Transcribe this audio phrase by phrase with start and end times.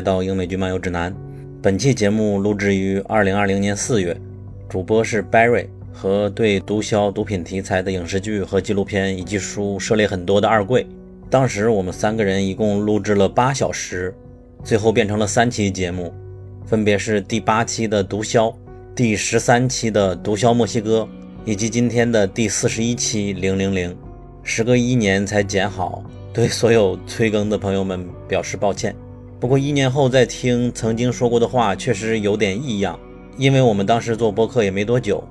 [0.00, 1.14] 来到英美剧漫游指南。
[1.60, 4.18] 本期节目录制于二零二零年四月，
[4.66, 10.86] 主播是 Barry 和对毒枭、毒品题材的影视剧和纪录片以及书涉猎很多的二贵。
[11.28, 14.14] 当时我们三个人一共录制了八小时，
[14.64, 16.10] 最后变成了三期节目，
[16.64, 18.54] 分别是第八期的毒枭、
[18.96, 21.06] 第十三期的毒枭墨西哥，
[21.44, 23.94] 以及今天的第四十一期零零零。
[24.42, 26.02] 时隔一年才剪好。
[26.32, 28.96] 对所有催更的朋友们表示抱歉。
[29.40, 33.00] 不过一年后再听曾经说过的话，确实有点异样。
[33.38, 35.24] 因为我们当时做播客也没多久，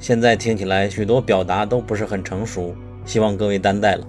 [0.00, 2.74] 现在听起来许多表达都不是很成熟，
[3.04, 4.04] 希望各位担待了。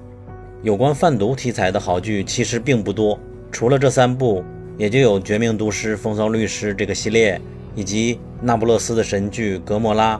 [0.64, 3.20] 有关贩毒题材的好剧其实并不多，
[3.52, 4.44] 除了这三部，
[4.80, 7.40] 也就有《绝命毒师》《风骚律师》这个系列，
[7.76, 10.18] 以及那不勒斯的神剧《格莫拉》，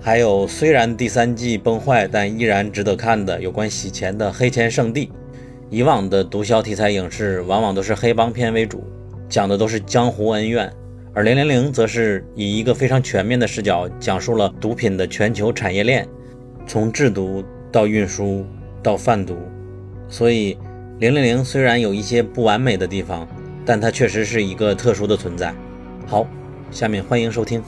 [0.00, 5.06] 还有虽然第三季崩坏，但依然值得看的有关洗钱的《黑钱圣地》。
[5.70, 8.82] 以往的毒枭题材影视往往都是黑帮片为主，
[9.28, 10.72] 讲的都是江湖恩怨，
[11.12, 16.08] 而《零零零》则是以一个非常全面的视角，讲述了毒品的全球产业链，
[16.66, 18.46] 从制毒到运输
[18.82, 19.36] 到贩毒。
[20.08, 20.54] 所以，
[21.00, 23.28] 《零零零》虽然有一些不完美的地方，
[23.66, 25.54] 但它确实是一个特殊的存在。
[26.06, 26.26] 好，
[26.70, 27.62] 下面欢迎收听。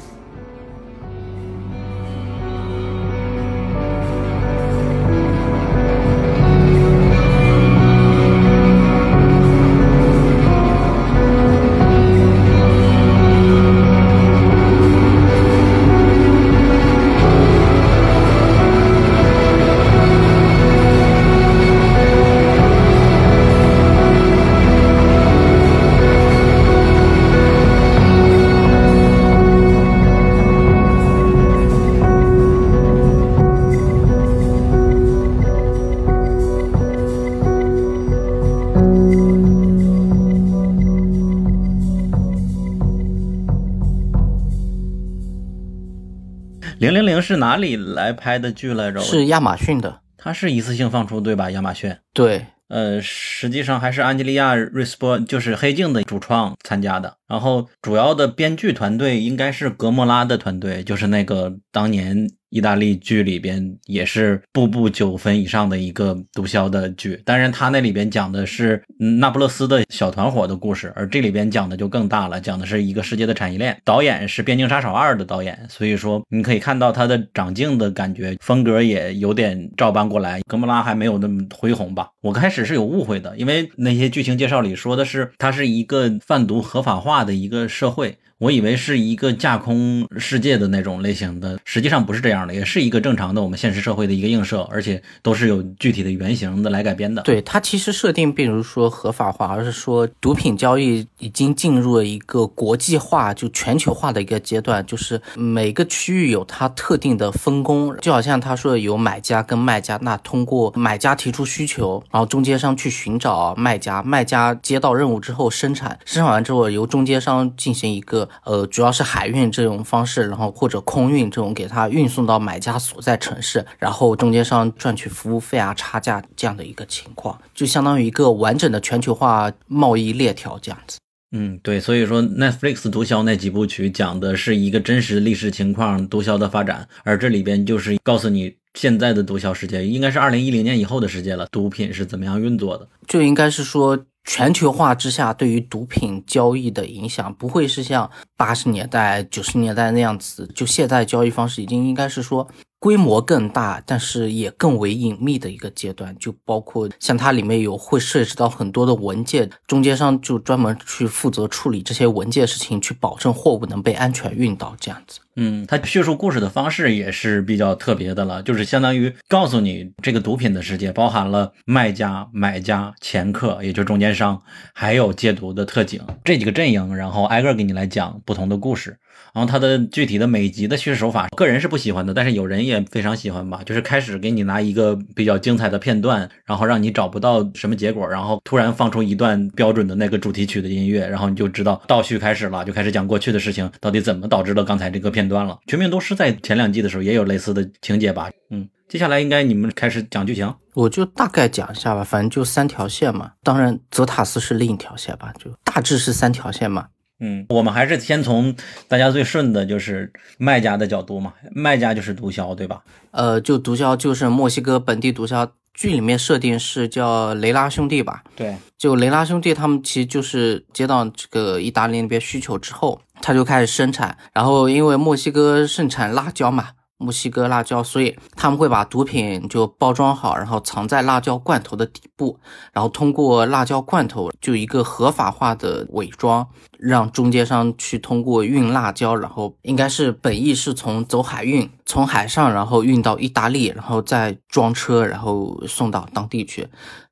[47.51, 49.01] 哪里来拍的剧来着？
[49.01, 51.51] 是亚马逊的，它是一次性放出对吧？
[51.51, 57.17] 亚马逊对，呃，实际上还是安吉丽亚·瑞斯波，就是《黑镜》的主创参加的。
[57.27, 62.29] 然后主要的编剧团队应该是格莫拉的团队，就是那个当年。
[62.51, 73.77] 意大利剧里边也是步步九分以上的一个毒枭的剧，当然他那里边讲的是那不勒斯的小团伙的故事，而这里边讲的就更大了，讲的是一个世界的产业链。
[73.85, 80.41] 导演是《边境杀手二》的导演，所以说你可以看到他的长镜的感觉，风格也有点照搬过来。
[80.47, 82.11] 格莫拉还没有那么恢宏吧？
[82.21, 88.19] 我开始是有误会的，因为那些剧情介绍里说的是它是一个贩毒合法化的一个社会。
[88.41, 97.21] 我以为是一个架空世界的那种类型的，实际上不是这样的，也是一个正常的我们现实社会的一个映射，而且都是有具体的原型的来改编的。
[97.21, 118.30] 对它其实设定并不是说合法化，而是说毒品交易已经进入了一个国际化、就全球化的一个阶段，就是每个区域有它特定的分工，就好像他说的有买家跟卖家，那通过买家提出需求，然后中间商去寻找卖家，卖家接到任务之后生产，生产完之后由中间商进行一个。
[118.45, 130.99] 呃，主要是海运这种方式，然后或者空运这种给它运送到买家所在城市，然后中间商赚取服务费啊、差价这样的一个情况，就相当于一个完整的全球化贸易链条这样子。
[131.33, 143.99] 嗯，对，所以说 Netflix 毒枭那几部曲讲的是一个真实历史情况，毒枭的发展，而这里边就是告诉你现在的毒枭世界应该是二零一零年以后的世界了，毒品是怎么样运作的，就应该是说。
[144.33, 150.49] 全球化之下，对于毒品交易的影响不会是像八十年代、九十年代那样子。
[150.55, 152.49] 就现在交易方式已经应该是说
[152.81, 156.17] 规模更大，但是也更为隐秘的一个阶段。
[156.19, 165.21] 就包括像它里面有会涉及到很多的文件，中间商就专门去负责处理这些文件事情，去保证货物能被安全运到这样子。
[165.37, 174.43] 嗯，他叙述故事的方式也是比较特别的了，就是相当于告诉你这个毒品的世界包含了卖家、买家、掮客，也就是中间商，
[174.75, 178.99] 还有戒毒的特警这几个阵营，然后挨个给你来讲不同的故事。
[179.33, 183.61] 然后它的具体的每集的叙事手法，个人是不喜欢的，但是有人也非常喜欢吧。
[183.65, 195.59] 就是开始给你拿一个比较精彩的片段，然后让你找不到什么结果，然后突然放出一段标准的那个主题曲的音乐，然后你就知道倒叙开始了，就开始讲过去的事情到底怎么导致了刚才这个片段了。
[195.67, 198.31] 绝命毒师在前两季的时候也有类似的情节吧？
[198.51, 203.33] 嗯，接下来应该你们开始讲剧情，我就大概讲一下吧，反正就三条线嘛。
[203.43, 206.89] 当然，泽塔斯是另一条线吧，就大致是三条线嘛。
[207.21, 208.55] 嗯，我们还是先从
[208.89, 211.35] 大家最顺的，就是卖家的角度嘛。
[211.53, 212.83] 卖家就是毒枭，对吧？
[213.13, 218.23] 呃，就毒枭就是墨西哥本地毒枭，剧里面设定是叫雷拉兄弟吧？
[218.35, 224.17] 对，就雷拉兄弟他们其实就是接到这个意大利那边需求之后，他就开始生产。
[224.33, 226.71] 然后因为墨西哥盛产辣椒嘛。
[227.01, 232.39] 墨西哥辣椒，所以他们会把毒品就包装好，然后藏在辣椒罐头的底部，
[232.73, 236.47] 然后通过辣椒罐头就一个合法化的伪装，
[236.79, 246.69] 让中间商去通过运辣椒，然后应该是本意是从走海运，从海上然后运到意大利，然后再装车，然后送到当地去。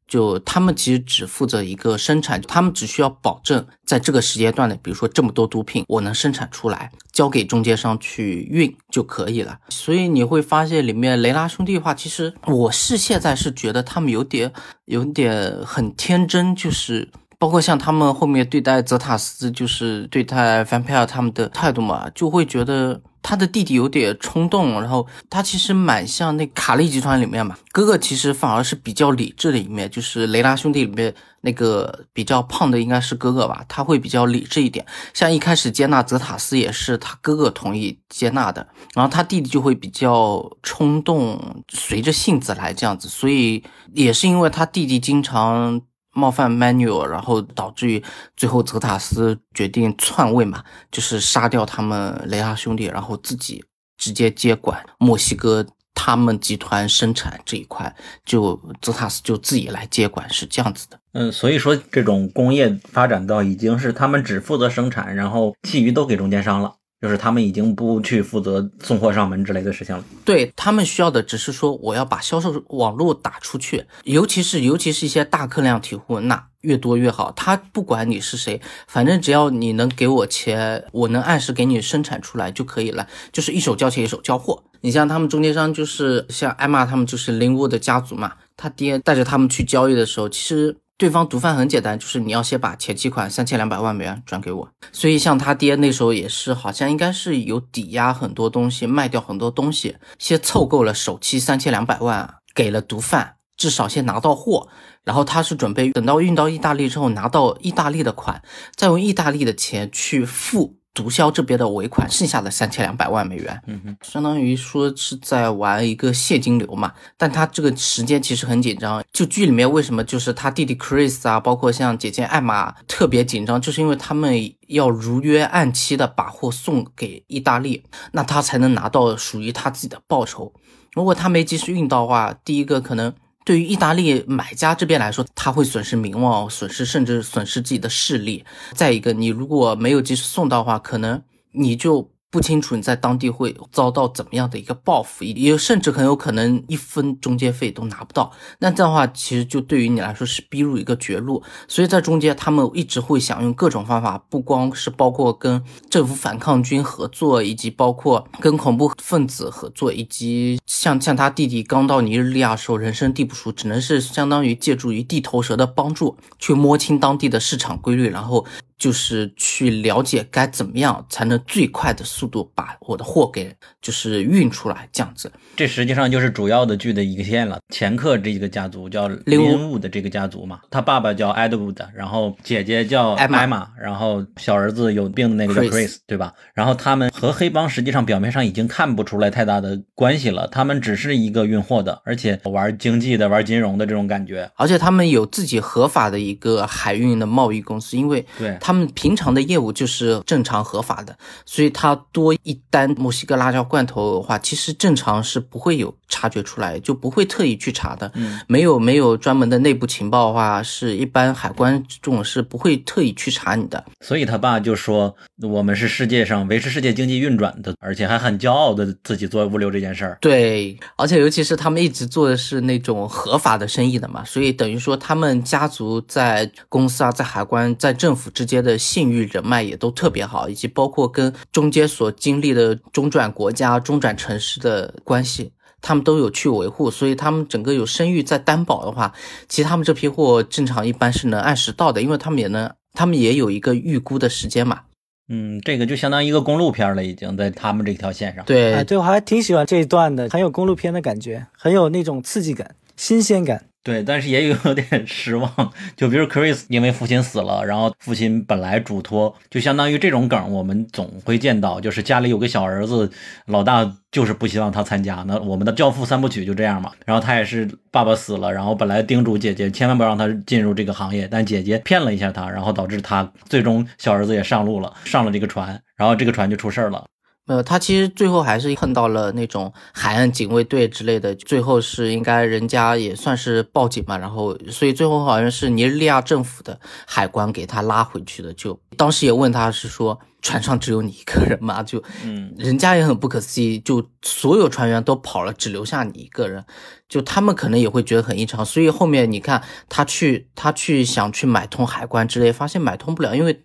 [0.08, 9.58] 就他们其实只负责一个生产，他们只需要保证在这个时间段内，比如说这么多毒品，我能生产出来，交给中间商去运就可以了。
[9.69, 14.50] 所以你会发现里面雷拉兄弟的话，其实我是现在是觉得他们有点
[14.87, 17.08] 有点很天真，就是
[17.38, 23.00] 包括像他们后面对待泽塔斯，就是对待范佩尔他们的态度嘛，就会觉得。
[23.22, 34.84] 他的弟弟有点冲动，然后他其实蛮像那卡利集团里面嘛，哥哥其实反而是比较理智的一面，就是雷拉兄弟里面那个比较胖的应该是哥哥吧，他会比较理智一点。
[35.12, 43.62] 像一开始接纳泽塔斯也是他哥哥同意接纳的，然后他弟弟就会比较冲动，随着性子来这样子，所以
[43.94, 45.80] 也是因为他弟弟经常。
[46.12, 48.02] 冒犯 Manuel，然后导致于
[48.37, 53.64] 最后泽塔斯决定篡位嘛，就是杀掉他们雷拉兄弟，然后自己
[53.96, 57.94] 直接接管墨西哥他们集团生产这一块，
[58.25, 60.99] 就泽塔斯就自己来接管，是这样子的。
[61.12, 66.76] 嗯，所以说这种工业发展到已经是他们只负责生产，然后其余都给中间商了。
[67.00, 70.04] 就是他们已经不去负责送货上门之类的事情了。
[70.24, 77.30] 对他们需要的只是说，我要把销售网络打出去，尤其是尤其是一些大客量提货，那越多越好。
[77.32, 83.06] 他不管你是谁，反正只要你能给我钱，我能按时给你生产出来就可以了。
[83.32, 84.64] 就是一手交钱一手交货。
[84.80, 88.32] 你像他们中间商，就是像艾玛他们，就是林沃的家族嘛。
[88.56, 90.76] 他爹带着他们去交易的时候，其实。
[90.98, 94.68] 对方毒贩很简单，就是你要先把前期款三千两百万美元转给我。
[94.90, 104.68] 所以像他爹那时候也是，好像应该是有抵押很多东西，卖掉很多东西，先凑够了首期三千两百万，给了毒贩，至少先拿到货。
[105.04, 108.42] 然后他是准备等到运到意大利之后，拿到意大利的款，
[108.74, 110.77] 再用意大利的钱去付。
[110.98, 116.92] 毒枭这边的尾款，剩下的三千两百万美元，嗯哼，相当于说是在玩一个现金流嘛。
[117.16, 119.02] 但他这个时间其实很紧张。
[119.12, 130.52] 就剧里面为什么就是他弟弟 Chris 啊，包括像姐姐艾玛特别紧张，就是因为他们要如约按期的把货送给意大利，那他才能拿到属于他自己的报酬。
[130.92, 133.14] 如果他没及时运到的话，第一个可能。
[133.48, 138.44] 对于意大利买家这边来说，他会损失名望，损失甚至损失自己的势力。
[138.74, 141.22] 再一个，你如果没有及时送到的话，可能
[141.52, 142.10] 你就。
[142.30, 148.30] 不清楚你在当地会遭到怎么样的一个报复，也甚至很有可能一分中介费都拿不到。
[148.58, 151.42] 那这样的话，其实就对于你来说是逼入一个绝路。
[151.66, 168.44] 所以在中间，他们一直会想用各种方法，不光是包括跟政府反抗军合作，以及包括跟恐怖分子合作，以及像像他弟弟刚到尼日利亚时候人生地不熟，只能是相当于借助于地头蛇的帮助去摸清当地的市场规律，然后。
[168.78, 175.30] 就是去了解该怎么样才能最快的速度把我的货给就是运出来，这样子。
[175.56, 177.58] 这实际上就是主要的剧的一个线了。
[177.70, 186.32] 前客这个家族叫林伍的这个家族嘛，他爸爸叫 Edward，然后姐姐叫艾玛，然后小儿子有病的那个叫 Chris，对吧？
[186.54, 194.49] 然后他们和黑帮实际上表面上已经看不出来太大的关系了，他们只是一个运货的，而且玩经济的、玩金融的这种感觉。
[194.54, 198.56] 而且他们有自己合法的一个海运的贸易公司，因为对。
[198.68, 208.10] 他们平常的业务就是正常合法的，所以他多一单墨西哥辣椒罐头的话，其实正常是不会有察觉出来，就不会特意去查的。
[208.14, 213.84] 嗯，没有没有专门的内部情报的话，是一般海关这种是不会特意去查你的。
[214.00, 220.18] 所以他爸就说，我们是世界上维持世界经济运转的，而且还很骄傲的自己做物流这件事儿。
[220.20, 228.76] 对，而且尤其是他们一直做的是那种合法的生意的嘛，所以等于说他们家族在公司啊，在海关、在政府之间的。
[228.88, 239.12] 信誉人脉也都特别好，以及包括跟中间所经历的中转国家、中转城市的关系，他们都有去维护，所以他们整个有声誉在担保的话，
[239.49, 244.80] 其实他们这批货正常一般是能按时到的，因为他们也能，他们也有一个预估的时间嘛。
[245.28, 248.44] 嗯，这个就相当于一个公路片了，已经在他们这条线上。
[248.44, 253.66] 对，对我还挺喜欢这一段的，很有公路片的感觉，很有那种刺激感、新鲜感。
[253.88, 255.50] 对，但是也有点失望。
[255.97, 263.11] 就比如 Chris 因为父亲死了，然后父亲本来嘱托，就相当于这种梗，我们总会见到，就是家里有个小儿子，
[263.47, 265.25] 老大就是不希望他参加。
[265.26, 266.92] 那我们的教父三部曲就这样嘛。
[267.07, 277.07] 然后他也是爸爸死了，然后本来叮嘱姐姐千万不让他进入这个行业，但姐姐骗了一下他，然后导致他最终小儿子也上路了，上了这个船，然后这个船就出事儿了。
[277.49, 288.52] 没有，他其实最后还是碰到了那种海岸警卫队之类的，最后是应该人家也算是报警嘛，然后所以最后好像是尼日利亚政府的海关给他拉回去的。
[288.52, 291.83] 就当时也问他是说船上只有你一个人吗？
[291.83, 296.62] 就嗯，人家也很不可思议，就所有船员都跑了，只留下你一个人，
[297.09, 298.62] 就他们可能也会觉得很异常。
[298.62, 303.64] 所以后面你看他去他去想去买通海关之类，发现买通不了，因为。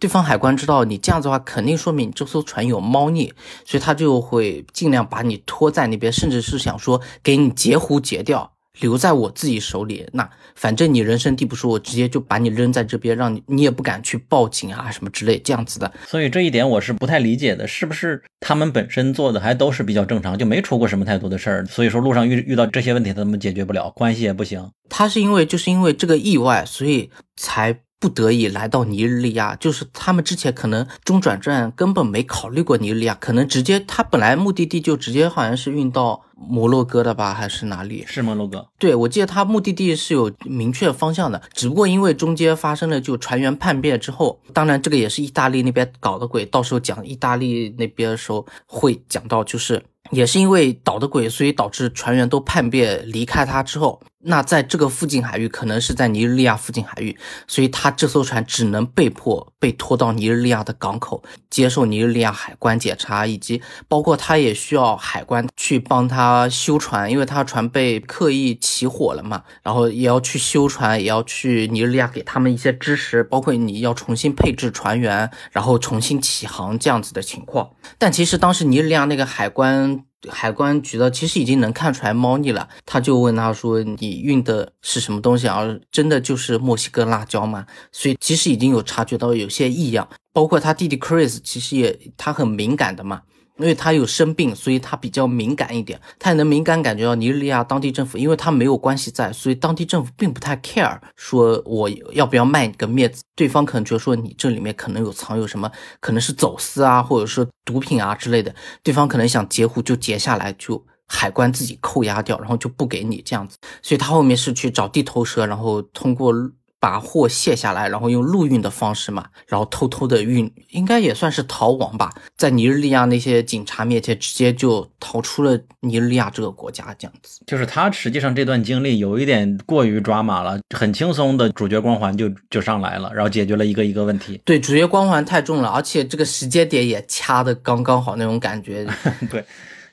[0.00, 3.32] 对方海关知道你这样子的话，肯定说明你这艘船有猫腻，
[3.66, 10.08] 所以他就会尽量把你拖在那边，甚至是想说给你截胡截掉，留在我自己手里。
[10.14, 15.92] 那反正你人生地不熟，我直接就把你扔在这边，让你你也不敢去报警啊什么之类这样子的。
[16.06, 21.66] 所以这一点我是不太理解的，是不是他们本身做的还都是比较正常，就没出过什么太多的事儿？
[21.66, 24.70] 所以说路上遇遇到这些问题，他们解决不了，关系也不行。
[24.88, 27.80] 他是因为就是因为这个意外，所以才。
[28.00, 38.02] 不得已来到尼日利亚，就是他们之前可能中转站根本没考虑过尼日利亚，可能直接他本来目的地就直接好像是运到摩洛哥的吧，还是哪里？
[38.06, 38.66] 是摩洛哥。
[38.78, 54.00] 对，我记得他目的地是有明确方向的，只不过因为中间发生了就船员叛变之后，当然这个也是意大利那边搞的鬼，到时候讲意大利那边的时候会讲到，就是也是因为捣的鬼，所以导致船员都叛变离开他之后。
[54.22, 77.70] 那在这个附近海域，可能是在尼日利亚附近海域，所以他这艘船只能被迫被拖到尼日利亚的港口，接受尼日利亚海关检查，以及包括他也需要海关去帮他修船，因为他船被刻意起火了嘛，然后也要去修船，也要去尼日利亚给他们一些支持，包括你要重新配置船员，然后重新起航这样子的情况。
[77.96, 79.99] 但其实当时尼日利亚那个海关。
[80.28, 85.48] 海关局的其实已经能看出来猫腻了，他就问他说：“你运的是什么东西？
[85.48, 93.22] 而真的就是墨西哥辣椒吗？”所以其实已经有察觉到有些异样，包括他弟弟 Chris，其实也他很敏感的嘛。
[93.60, 116.32] 因为他有生病，所以他比较敏感一点，他也能敏感感觉到尼日利亚当地政府，因为他没有关系在，所以当地政府并不太 care，说我要不要卖你个面子，对方可能觉得说你这里面可能有藏有什么，可能是走私啊，或者说毒品啊之类的，对方可能想截胡就截下来，就海关自己扣押掉，然后就不给你这样子，所以他后面是去找地头蛇，然后通过。
[116.80, 122.10] 把货卸下来，然后用陆运的方式嘛，然后偷偷的运，应该也算是逃亡吧。
[122.36, 127.42] 在尼日利亚那些警察面前，直接就逃出了尼日利亚这个国家，这样子。
[127.46, 134.40] 就是他实际上这段经历有一点过于抓马了，很轻松的主角光环就就上来了，然后解决了一个一个问题。
[134.46, 138.86] 对，主角光环太重了，而且这个时间点也掐的刚刚好那种感觉。
[139.30, 139.44] 对。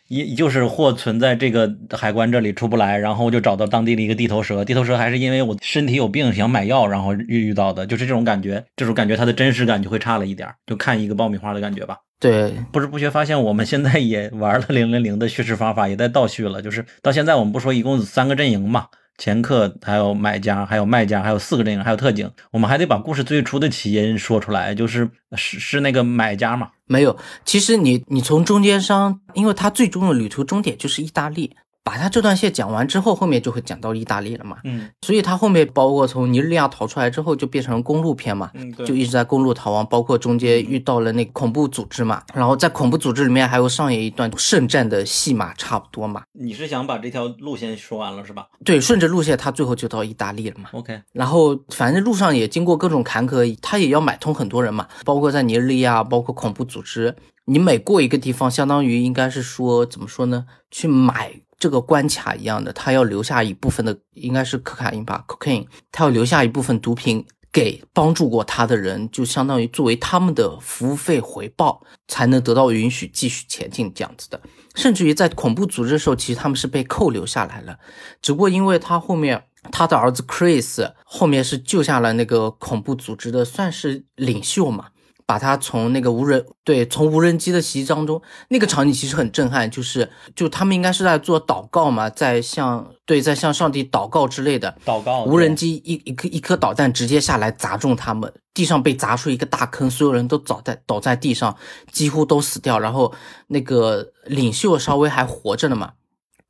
[0.08, 4.64] 一就是货存在这个海关这里出不来，然后就找到当地的一个地头蛇。
[4.64, 8.64] 地头蛇还是因为我身体有病想买药，然后遇遇到的，就是这种感觉。
[8.76, 11.98] 这种感觉它的真实感就会差了一点，就看一个爆米花的感觉吧。
[12.20, 16.62] 对，不知不觉发现我们现在也玩了零零零的叙事方法，也在倒叙了。
[16.62, 18.88] 就是到现在我们不说一共三个阵营嘛。
[19.18, 22.30] 前客，还有买家，还有卖家，还有四个阵营，还有特警。
[22.52, 26.70] 我们还得把故事最初的起因说出来，就是是是那个买家嘛？
[26.86, 31.56] 没有，其实你你从中间商，因为他最终的旅途终点就是意大利。
[31.88, 34.58] 把他这段线讲完之后，后面就会讲到意大利了嘛。
[34.66, 38.52] 嗯，所以他后面包括从尼日利亚逃出来之后，就变成公路片嘛。
[38.56, 42.22] 嗯，就一直在公路逃亡，包括中间遇到了那恐怖组织嘛。
[42.34, 46.24] 然后在恐怖组织里面还有上演一段圣战的戏码，差不多嘛。
[46.34, 48.48] 你是想把这条路线说完了是吧？
[48.66, 50.70] 对，顺着路线他最后就到意大利了嘛。
[50.74, 57.16] OK，然后反正路上也经过各种坎坷，他也要买通很多人嘛，包括在尼日利亚，包括恐怖组织。
[57.46, 60.48] 你每过一个地方，相当于应该是说怎么说呢？
[60.70, 61.32] 去买。
[61.60, 74.40] 这个关卡一样的，他要留下一部分的，应该是可卡因吧，cocaine，他要留下一部分毒品给帮助过他的人，就相当于作为他们的服务费回报，才能得到允许继续前进这样子的。
[74.76, 77.80] 甚至于在恐怖组织的时候，其实他们是被扣留下来了，
[78.22, 84.90] 只不过因为他后面他的儿子 Chris 后面是救下了那个恐怖组织的，算是领袖嘛。
[85.28, 95.26] 把他从那个无人对从无人机的袭击当中，那个场景其实很震撼，就是就他们应该是在做祷告嘛，在向对在向上帝祷告之类的祷告。
[95.26, 101.58] 无人机一一颗一颗导弹直接下来砸中他们，地上被砸出一个大坑，所有人都倒在倒在地上，
[101.92, 102.80] 几乎都死掉。
[102.80, 103.14] 然后
[103.48, 105.92] 那个领袖稍微还活着呢嘛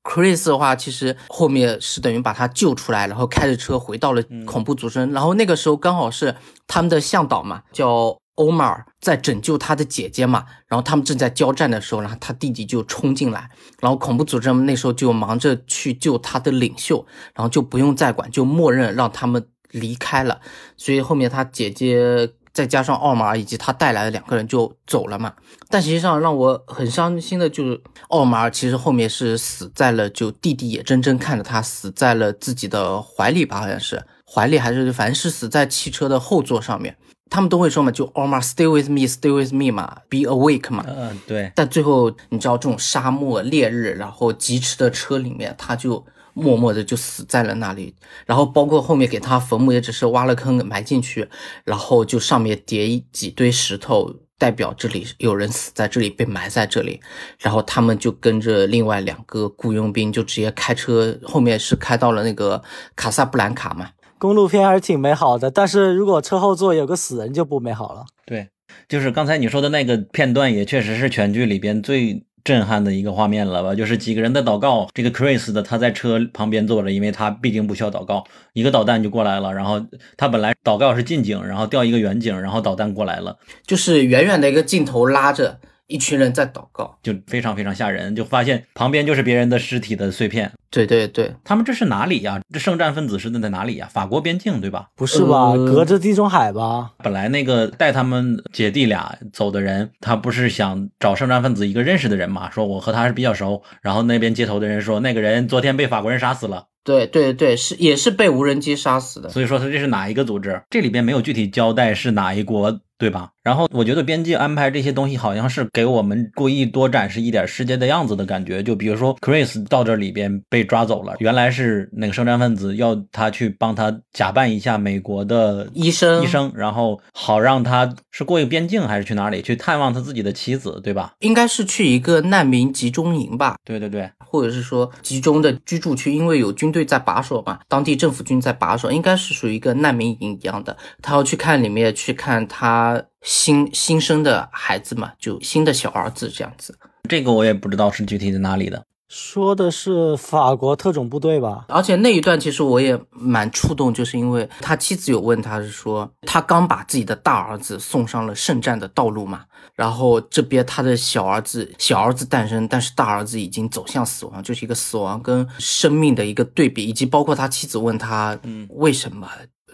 [0.03, 6.35] Chris 的话，其实后面是等于把他救出来，然后开着车回到了恐怖组织，然后那个时候刚好是
[6.67, 8.15] 他们的向导嘛，叫。
[8.37, 20.39] 欧马尔在拯救他的姐姐嘛，然后他们正在交战的时候，然后他弟弟就冲进来，然后恐怖组织那时候就忙着去救他的领袖，然后就不用再管，就默认让他们离开了。
[20.77, 25.33] 所以后面他姐姐再加上奥马尔以及他带来的两个人就走了嘛。
[25.69, 36.95] 但实际上让我很伤心的就是奥马尔其实后面是死在了，就弟弟也真正看着他死在了自己的怀里吧，好像是怀里还是反正是死在汽车的后座上面。
[37.29, 40.85] 他们都会说嘛，就 Omar stay with me, stay with me 嘛，be awake 嘛。
[40.87, 41.51] 嗯，对。
[41.55, 47.93] 但最后你知道，这种沙漠烈日，然后疾驰的车里面，他就默默的就死在了那里。
[48.25, 51.27] 然后包括后面给他坟墓，也只是挖了坑埋进去，
[51.63, 56.99] 然后就上面叠几堆石头，代表这里有人死在这里，被埋在这里。
[57.39, 62.61] 然后他们就跟着另外两个雇佣兵，就直接开车，后面是开到了那个
[62.95, 63.89] 卡萨布兰卡嘛。
[64.19, 68.05] 公路片还是挺美好的，但是如果车后座有个死人就不美好了。
[68.25, 68.47] 对，
[68.89, 73.75] 就是刚才你说的那个片段，也确实是全剧里边最震撼的一个画面了吧？
[73.75, 85.59] 就是几个人的祷告，这个 Chris 的他在车旁边坐着，因为他毕竟不需要祷告，一个导弹就过来了，然后他本来祷告是近景，然后调一个远景，然后导弹过来了，就是远远的一个镜头拉着。
[85.87, 90.51] 一群人在祷告，就非常非常吓人，就发现旁边就是别人的尸体的碎片。
[90.69, 92.41] 对对对，他们这是哪里呀？
[92.53, 93.87] 这圣战分子是在哪里呀？
[93.91, 94.89] 法国边境对吧？
[94.95, 95.53] 不是吧？
[95.55, 96.91] 隔着地中海吧？
[96.97, 102.51] 本来那个带他们姐弟俩走的人，他不是想找圣战分子一个认识的人嘛？
[102.51, 103.63] 说我和他是比较熟。
[103.81, 106.65] 然后那边接头的人说，那个人昨天被法国人杀死了。
[106.83, 109.27] 对对对，是也是被无人机杀死的。
[109.29, 110.61] 所以说他这是哪一个组织？
[110.69, 113.29] 这里边没有具体交代是哪一国，对吧？
[113.43, 118.61] 然后我觉得编辑安排这些东西，好像是给我们故意多展示一点世界的样子的感觉。
[118.61, 131.13] 就比如说 Chris 到这里边被抓走了，原来是那个圣战分子要他去帮他假扮一下美国的医生，医生，然后好让他是过一个边境还是去哪里去探望他自己的妻子，对吧？
[131.19, 133.55] 应该是去一个难民集中营吧？
[133.63, 134.09] 对对对。
[134.37, 140.77] 或者是说集中的居住区，因为有军队在把守嘛，当地政府军在把守，应该是属于一个难民营一样的。
[141.01, 146.77] 他要去看里面，去看他新新生的孩子嘛，就新的小儿子这样子。
[147.09, 148.85] 这个我也不知道是具体在哪里的。
[149.09, 151.65] 说的是法国特种部队吧？
[151.69, 169.29] 而且那一段其实我也蛮触动，就是因为他妻子有问他是说，他刚把自己的大儿子送上了圣战的道路嘛，然后这边他的小儿子小儿子诞生，但是大儿子已经走向死亡，就是一个死亡跟生命的一个对比，以及包括他妻子问他，嗯，为什么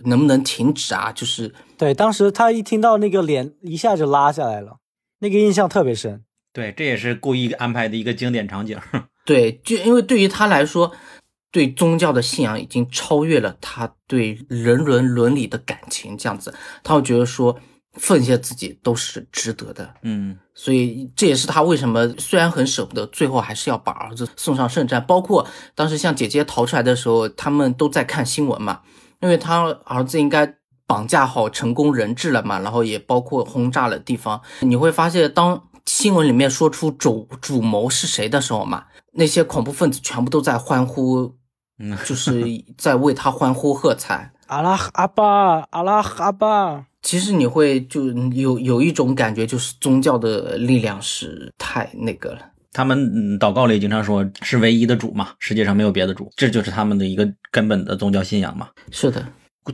[0.05, 1.11] 能不能停止啊？
[1.11, 4.77] 就是对，当时他一听到那个脸一下就拉下来了，
[5.19, 6.23] 那个印象特别深。
[6.53, 8.77] 对，这也是故意安排的一个经典场景。
[9.25, 10.91] 对，就因为对于他来说，
[11.51, 17.59] 对宗教的信仰已经超越了他对人伦伦理的感情，这样子，他会觉得说
[17.93, 19.93] 奉献自己都是值得的。
[20.01, 25.05] 嗯，所以这也是他为什么虽然很舍不得，最后还是要把儿子送上圣战。
[25.05, 28.81] 包括当时像姐姐逃出来的时候，他们都在看新闻嘛，
[29.21, 30.55] 因为他儿子应该
[30.85, 34.41] 绑架好，成功人质了嘛，然后也包括轰炸了地方。
[34.61, 38.85] 你会发现，当新闻里面说出主主谋是谁的时候嘛。
[39.13, 41.35] 那些恐怖分子全部都在欢呼，
[41.79, 42.43] 嗯， 就是
[42.77, 44.31] 在为他欢呼喝彩。
[44.47, 46.85] 阿拉阿巴，阿拉阿巴。
[47.01, 52.39] 其实你会就有有一种感觉，就是宗教的力量是太那个了。
[52.71, 58.69] 他们祷告里经常说是唯一的主嘛，世界上没有别的主，这就是他们的一个根本的宗教信仰嘛。
[58.91, 59.25] 是的，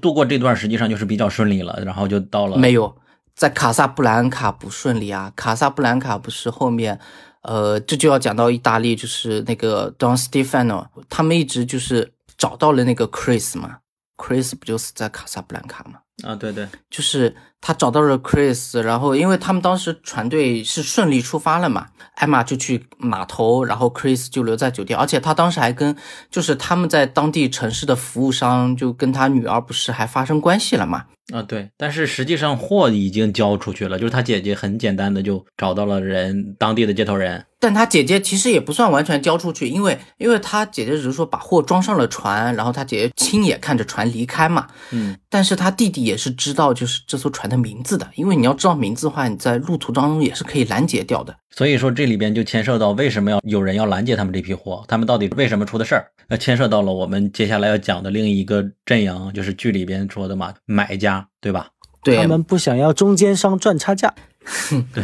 [0.02, 2.96] 度过这段实际上就是比较顺利了，然后就到了没有
[3.36, 7.00] 在卡萨布兰卡不顺利啊，卡萨布兰卡不是后面。
[7.42, 13.80] 呃，这就要讲到意大利，就是那个 Don Stefano，他们一直就是找到了那个 Chris 嘛
[14.18, 16.02] ，Chris 不就是在卡萨布兰卡吗？
[16.24, 25.96] 啊，对对，就是他找到了 Chris，然后因为他们当时船队是顺利出发了嘛，艾玛就去码头，然后 Chris 就留在酒店，而且他当时还跟
[26.30, 31.06] 就是他们在当地城市的服务商就跟他女儿不是还发生关系了嘛？
[31.34, 37.46] 啊，对，但是实际上货已经交出去了，就是他姐姐很简单的就找到了人，当地的接头人。
[37.60, 44.66] 但他姐姐其实也不算完全交出去，因为因为他姐姐只是说把货装上了船，然后他姐姐亲眼看着船离开嘛。
[44.92, 51.36] 嗯，但是他弟弟也是知道就是这艘船的名字的，因为你要知道名字的话，你在路途当中也是可以拦截掉的。
[51.50, 56.06] 所以说这里边就牵涉到为什么要有人要拦截他们这批货，他们到底为什么出的事儿？
[56.30, 61.68] 那牵涉到了我们接下来要讲的另一个阵营，就是剧里边说的嘛，买家，对吧？
[62.02, 64.14] 对，他们不想要中间商赚差价。
[64.94, 65.04] 对，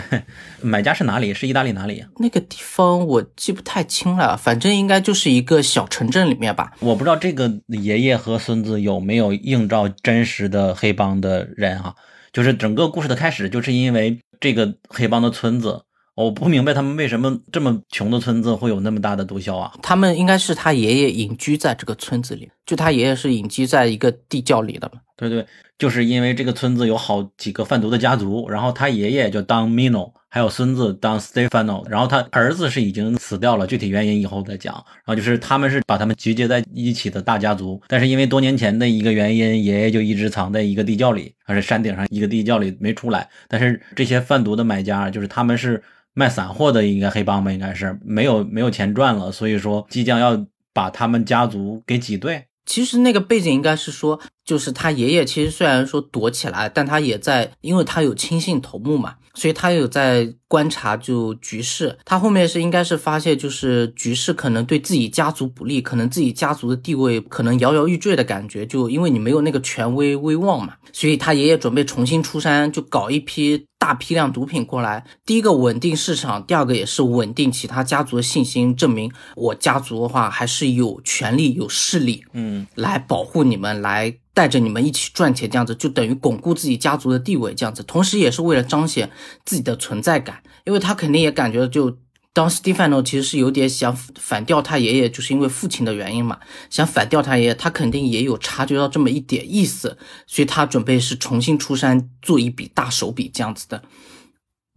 [0.62, 1.34] 买家是哪里？
[1.34, 2.08] 是意大利哪里呀？
[2.18, 6.74] 那个地方我记不太清了，反正应该就是一个小城镇里面吧。
[6.80, 11.96] 我不知道这个爷爷和孙子有没有映照真实的黑帮的人哈。
[12.34, 15.84] 就是整个故事的开始，就是因为这个黑帮的村子，
[16.16, 19.72] 我不明白他们为什么这么穷的村子会有那么大的毒枭啊？
[19.82, 25.00] 他们应该是他爷爷隐居在这个村子里，就他爷爷是隐居在一个地窖里的嘛。
[25.18, 25.46] 对对，
[25.78, 34.74] 就是因为这个村子有好几个贩毒的家族，然后他爷爷就当 Mino，还有孙子当 Stefano，然后他儿子是已经死掉了，具体原因以后再讲。
[34.74, 43.30] 然后就是他们是把他们集结在一起的大家族，但是因为多年前的一个原因，爷爷就一直藏在一个地窖里，还是山顶上一个地窖里没出来。
[43.48, 45.82] 但是这些贩毒的买家，就是他们是
[46.14, 52.44] 卖散货的一个黑帮吧，应该是没有没有钱赚了，所以说即将要把他们家族给挤兑。
[52.66, 61.96] 其实那个背景应该是说，就是他爷爷其实虽然说躲起来，但他也在，因为他有亲信头目嘛，所以他有在观察就局势。
[62.04, 73.66] 他后面是应该是发现，就是局势可能对自己家族不利，可能自己家族的地位可能摇摇欲坠的感觉，就因为你没有那个权威威望嘛，所以他爷爷准备重新出山，就搞一批。
[73.78, 89.10] 大批量毒品过来，第一个稳定市场，第二个也是稳定其他家族的信心，证明我家族的话还是有权利、有势力，嗯，来保护你们，来带着你们一起赚钱，这样子就等于巩固自己家族的地位，这样子，同时也是为了彰显
[89.44, 91.98] 自己的存在感，因为他肯定也感觉就。
[92.36, 96.38] 当 Stefano 其实是有点想反掉他爷爷，就是因为父亲的原因嘛，
[96.70, 103.82] 想反掉他爷爷，他肯定也有察觉到这么一点意思，所以他准备是重新出山做一笔大手笔这样子的。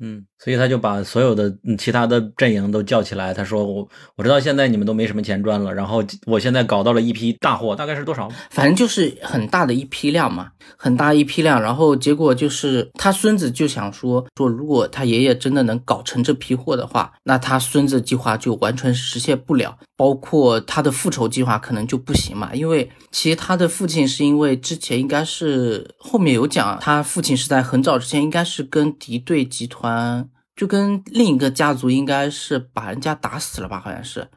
[0.01, 3.35] 嗯，所以他就把所有的其他的阵营都叫起来。
[3.35, 8.31] 他说：“我我知道现在你们都没什么钱赚了，然后我现在搞到了一批大货，大概是多少？
[8.51, 11.61] 反正就是很大的一批量嘛，很大一批量。
[11.61, 22.55] 然后结果就是他孙子就想说说，如果他爷爷真的能搞成这批货的话，那他孙子计划就完全实现不了，包括他的复仇计划可能就不行嘛。
[22.55, 34.29] 因为其实他的父亲是因为之前应该是后面有讲，他父亲是在很早之前应该是跟敌对集团。”嗯，就跟另一个家族应该是把人家打死了吧，好像是，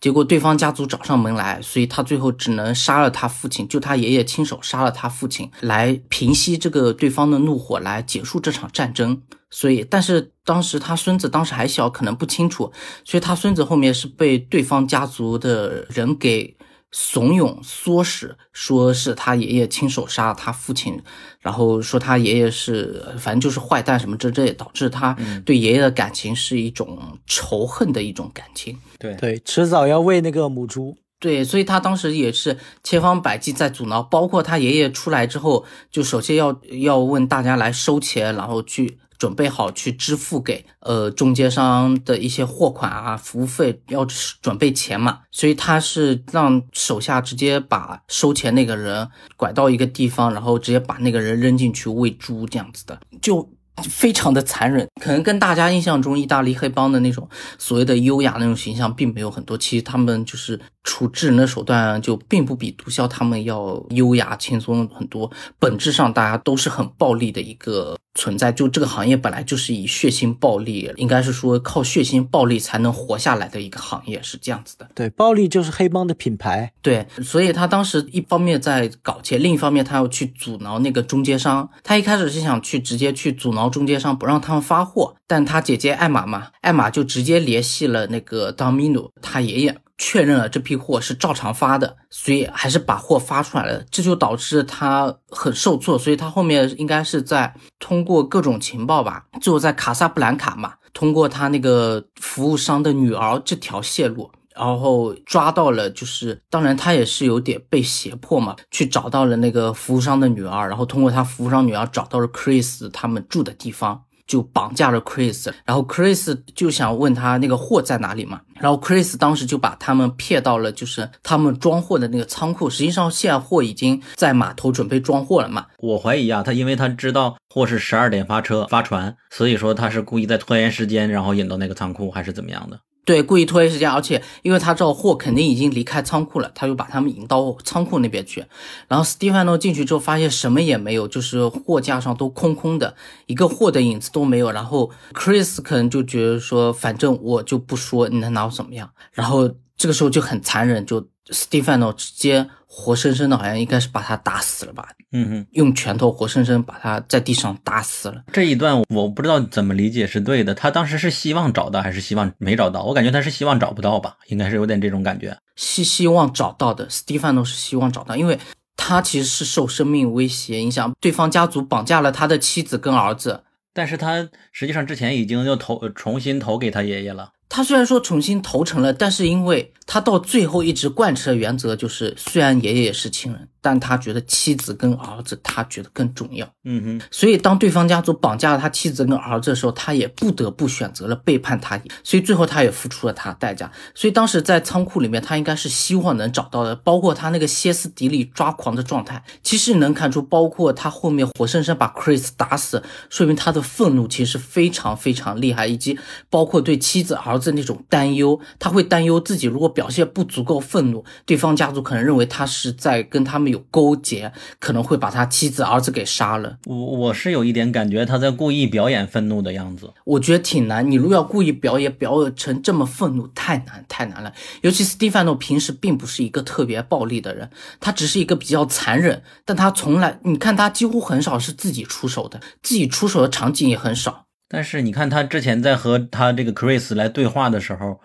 [0.00, 9.20] 结果对方家族找上门来，所以他最后只能杀了他父亲，就他爷爷亲手杀了他父亲，来平息这个对方的怒火，来结束这场战争。
[9.50, 12.72] 所以，但是当时他孙子当时还小，可能不清楚，
[13.04, 16.56] 所以他孙子后面是被对方家族的人给。
[16.92, 21.00] 怂恿唆使，说是他爷爷亲手杀了他父亲，
[21.40, 28.78] 然后说他爷爷是反正就是坏蛋什么，这这也导致他对爷爷的感情是一种仇恨的一种感情。
[28.98, 30.96] 对对，迟早要喂那个母猪。
[31.18, 38.98] 对，所以他当时也是千方百计在阻挠，包括他爷爷出来之后，就首先要要问大家来收钱，然后去。
[39.22, 44.04] 准备好去支付给呃中间商的一些货款啊，服务费要
[44.40, 53.48] 准备钱嘛，所以他是让手下直接把收钱那个人拐到一个地方，然后直接把那个人扔进去喂猪这样子的，就
[53.84, 54.88] 非常的残忍。
[55.00, 65.30] 可能跟大家印象中意大利黑帮的那种所谓的优雅那种形象并没有很多，其实他们就是处置人的手段就并不比毒枭他们要优雅轻松很多，
[65.60, 67.96] 本质上大家都是很暴力的一个。
[68.14, 74.88] 存在就这个行业本来就是以血腥暴力，应该是说靠血腥暴力才能活下来的一个行业，是这样子的。
[74.94, 76.72] 对，暴力就是黑帮的品牌。
[76.82, 81.68] 对，所以他当时一方面在搞钱，另一方面他要去阻挠那个中间商。
[81.82, 89.76] 他一开始是想去直接去阻挠中间商，不让他们发货，但他姐姐艾玛嘛，艾玛就直接联系了那个当米努他爷爷。
[89.98, 114.04] 确认了这批货是照常发的，所以还是把货发出来了，这就导致他很受挫，所以他后面应该是在通过各种情报吧，最后在卡萨布兰卡嘛，通过他那个服务商的女儿这条线路，然后抓到了，就是当然他也是有点被胁迫嘛，去找到了那个服务商的女儿，然后通过他服务商女儿找到了 Chris 他们住的地方。
[114.26, 125.66] 就绑架了 Chris，然后 Chris 就想问他那个货在哪里嘛，然后 Chris 当时就把他们骗到了就是他们装货的那个仓库，实际上现货已经在码头准备装货了嘛。
[125.78, 132.80] 我怀疑啊，他因为他知道货是十二点发车发船，所以说他是故意在拖延时间，然后引到那个仓库还是怎么样的。
[133.04, 138.44] 对，故意拖延时间，而且因为他知道货肯定已经离开仓库了，他就把他们引到仓库那边去。
[138.86, 142.94] 然后 Stefano 进去之后，发现什么也没有，就是货架上都空空的，
[143.26, 144.52] 一个货的影子都没有。
[144.52, 148.88] 然后 Chris 可能就觉得说，反正我就不说，你能拿我怎么样？
[149.12, 158.24] 然后这个时候就很残忍，就 Stefano 直接活生生的，好像应该是把他打死了吧，嗯哼，用拳头活生生把他在地上打死了。
[158.32, 160.54] 这一段我不知道怎么理解是对的。
[160.54, 162.82] 他当时是希望找到还是希望没找到？
[162.84, 165.36] 我感觉他是希望找不到吧，应该是有点这种感觉。
[165.54, 168.38] 是希望找到的，Stefano 是希望找到，因为
[168.76, 173.44] 他其实是受生命威胁影响，对方家族绑架了他的妻子跟儿子。
[173.74, 177.30] 但是他实际上之前已经又投重新投给他爷爷了。
[177.54, 183.46] 他虽然说重新投诚了，但是因为他到最后一直贯彻的原则就是，虽然爷爷也是亲人。
[183.62, 186.46] 但他觉得妻子跟儿子，他觉得更重要。
[186.64, 191.80] 嗯哼，所以当对方家族绑架了他妻子跟儿子的时候，他也不得不选择了背叛他。
[192.02, 193.70] 所以最后他也付出了他代价。
[193.94, 205.96] 所以当时在仓库里面，他应该是希望能找到的，包括他那个歇斯底里抓狂的状态，其实能看出，包括他后面活生生把 Chris 打死，说明他的愤怒其实非常非常厉害，以及
[206.28, 213.51] 包括对妻子儿子那种担忧，他会担忧自己如果表现不足够愤怒，对方家族可能认为他是在跟他们。
[213.52, 216.58] 有勾结，可能会把他妻子儿子给杀了。
[216.64, 219.92] 我我是有一点感觉他在故意表演愤怒的样子。
[220.04, 224.32] 我觉得挺难，你如果要故意表演表演成这么愤怒，太难太难了。
[224.62, 234.24] 尤其斯蒂芬诺平时并不是一个特别暴力的人，他只是一个比较残忍，但他从来你看他几乎很少是自己出手的，自己出手的场景也很少。
[234.48, 238.00] 但是你看他之前在和他这个 Chris 来对话的时候。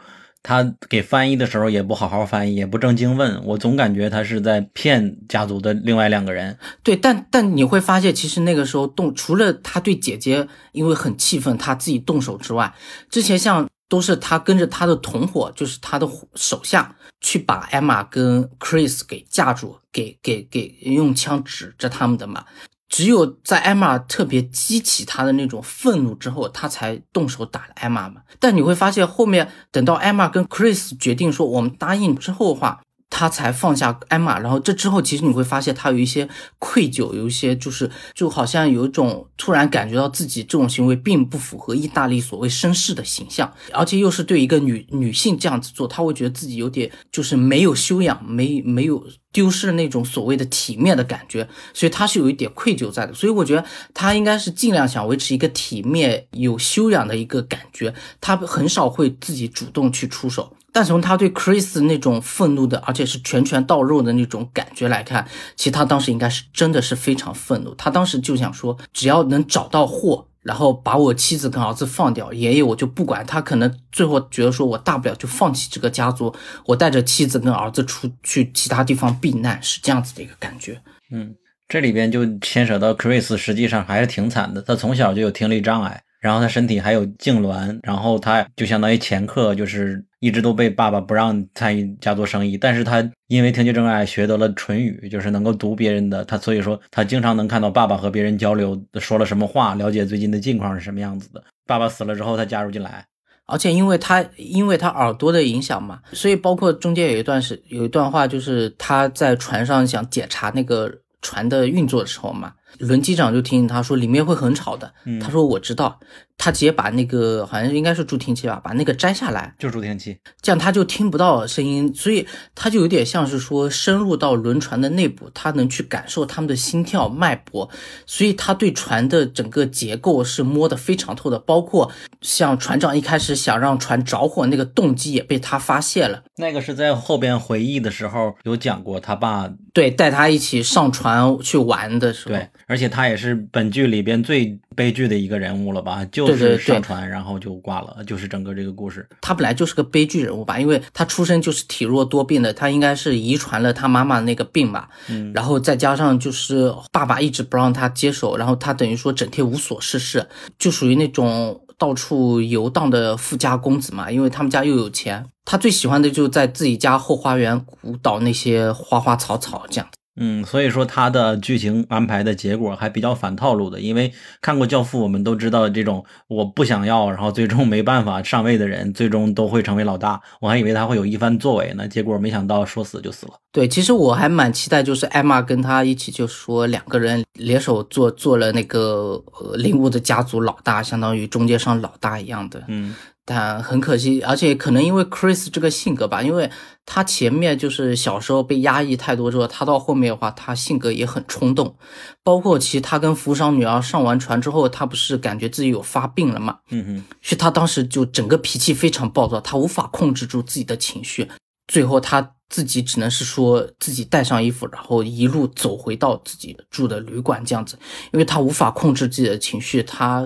[0.48, 6.58] 他给翻译的时候也不好好翻译，也不正经问，我总感觉他是在骗家族的另外两个人。
[6.84, 12.74] 对，但但你会发现，其实那个时候动，除了他对姐姐因为很气愤，他自己动手之外，
[13.10, 22.46] 之前像都是他跟着他的同伙，就是他的手下去把艾玛跟 Chris 给架住，给给给用枪指着他们的嘛。
[22.90, 28.22] 只有在艾玛特别激起他的那种愤怒之后，他才动手打了艾玛嘛。
[28.40, 32.82] 但你会发现，后面等到艾玛跟 Chris 决定说我们答应之后的话。
[33.10, 36.28] 他才放下艾玛，然后这之后，其实你会发现他有一些
[36.60, 53.14] 愧疚，有一些就是就好像有一种突然感觉到自己这种行为并不符合意大利所谓绅士的形象，而且又是对一个女女性这样子做，他会觉得自己有点就是没有修养，没没有丢失那种所谓的体面的感觉，所以他是有一点愧疚在的。
[53.14, 60.54] 所以我觉得他应该是尽量想维持一个体面、有修养的一个感觉，他很少会自己主动去出手。
[60.74, 67.74] 但从他对 Chris 那种愤怒的，而且是拳拳到肉的那种感觉来看，其实他当时应该是真的是非常愤怒。
[67.76, 73.26] 他当时就想说，只要能找到货，然后把我妻子跟儿子放掉，爷爷我就不管。
[73.26, 80.80] 他可能最后觉得说，我大不了就放弃这个家族，我带着妻子跟儿子出去其他地方避难，是这样子的一个感觉。
[81.12, 81.34] 嗯，
[81.68, 84.62] 这里边就牵扯到 Chris，实际上还是挺惨的。
[84.62, 86.04] 他从小就有听力障碍。
[86.28, 92.58] 然后他身体还有痉挛，然后他就相当于前客，就是一直都被爸爸不让参与家族生意。
[92.58, 101.42] 但是他因为听觉障碍学得了唇语，就是能够读别人的，他所以说他经常能看到爸爸和别人交流说了什么话，了解最近的近况是什么样子的。
[101.66, 103.06] 爸爸死了之后，他加入进来，
[103.46, 112.52] 而且因为他因为他耳朵的影响嘛，所以包括中间有一段是有一段话，就是他在船上想检查那个船的运作的时候嘛。
[112.80, 114.94] 轮机长就提醒他说，里面会很吵的。
[115.22, 116.00] 他说我知道。
[116.38, 127.70] 他直接把那个好像应该是助听器吧，把那个摘下来，就助听器，这样他就听不到声音，所以他就有点像是说深入到轮船的内部，他能去感受他们的心跳脉搏，
[128.06, 136.24] 所以他对船的整个结构是摸得非常透的，包括像船长一开始想让船着火那个动机也被他发现了。
[136.38, 146.38] 那个是在后边回忆的时候有讲过，他爸对带他一起上船去玩的时候，对，而且他也是本剧里边最悲剧的一个人物了吧，就。
[146.38, 149.10] 是上船，然后就挂了，就是整个这个故事。
[149.22, 154.88] 他本来就是个悲剧人物吧，因为他出生就是体弱多病的，他应该是遗传了他妈妈那个病吧。
[155.10, 160.28] 嗯，然后再加上就是爸爸一直不让他接手，然后他等于说整天无所事事，
[160.60, 164.12] 就属于那种到处游荡的富家公子嘛。
[164.12, 169.98] 因为他们家又有钱，他最喜欢的就在自己家后花园鼓捣那些花花草草这样子。
[170.18, 180.20] 嗯，所以说他的剧情安排的结果还比较反套路的，因为看过《教父》，我们都知道这种我不想要，然后最终没办法上位的人，最终都会成为老大。
[180.42, 183.34] 我还以为他会有一番作为呢，结果没想到说死就死了。
[183.52, 192.64] 对，其实我还蛮期待，就是艾玛跟他一起，就说两个人联手做做了那个呃林屋的家族老大，相当于中间商老大一样的。
[192.68, 192.96] 嗯。
[193.30, 196.50] 但很可惜，而且可能因为 Chris 这个性格吧，因为
[196.86, 201.76] 他前面就是小时候被压抑太多之后，他到后面的话，他性格也很冲动。
[202.24, 206.60] 包括其实他跟扶桑女儿上完船之后，他不是感觉自己有发病了嘛？
[206.70, 211.30] 嗯嗯，所以他当时就整个脾气非常暴躁，他无法控制住自己的情绪。
[211.68, 217.78] 最后他自己只能是说自己带上衣服，然后一路走回到自己住的旅馆这样子，
[218.14, 219.84] 因为他无法控制自己的情绪。
[219.84, 220.26] 他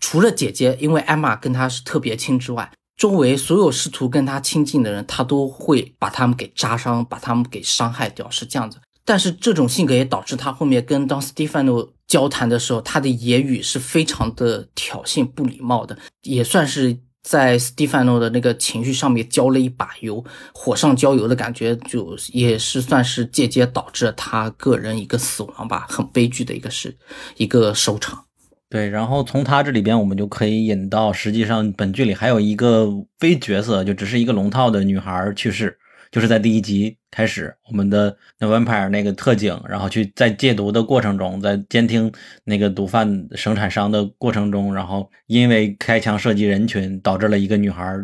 [0.00, 8.78] 除了姐姐，因为艾玛跟他是特别亲之外，周围所有试图跟他亲近的人，他都会把他们给扎伤，把他们给伤害掉，是这样子。
[9.04, 16.98] 但是这种性格也导致他后面跟当斯蒂芬诺交谈的时候，他的言语是非常的挑衅、不礼貌的，也算是。
[17.24, 26.94] 在斯蒂凡诺的那个情绪上面浇了一把油，火上浇油的感觉，就也是算是间接导致他个人一个死亡吧，很悲剧的一个事，
[27.38, 28.26] 一个收场。
[28.74, 32.88] 对，然后从他这里边，我们就可以引到，实际上本剧里还有一个
[33.20, 35.78] 非角色，就只是一个龙套的女孩去世。
[36.10, 47.96] 就是在第一集开始，我们的那 vampire 那个特警，然后去在戒毒的过程中，在监听那个毒贩生产商的过程中，然后因为开枪射击人群，导致了一个女孩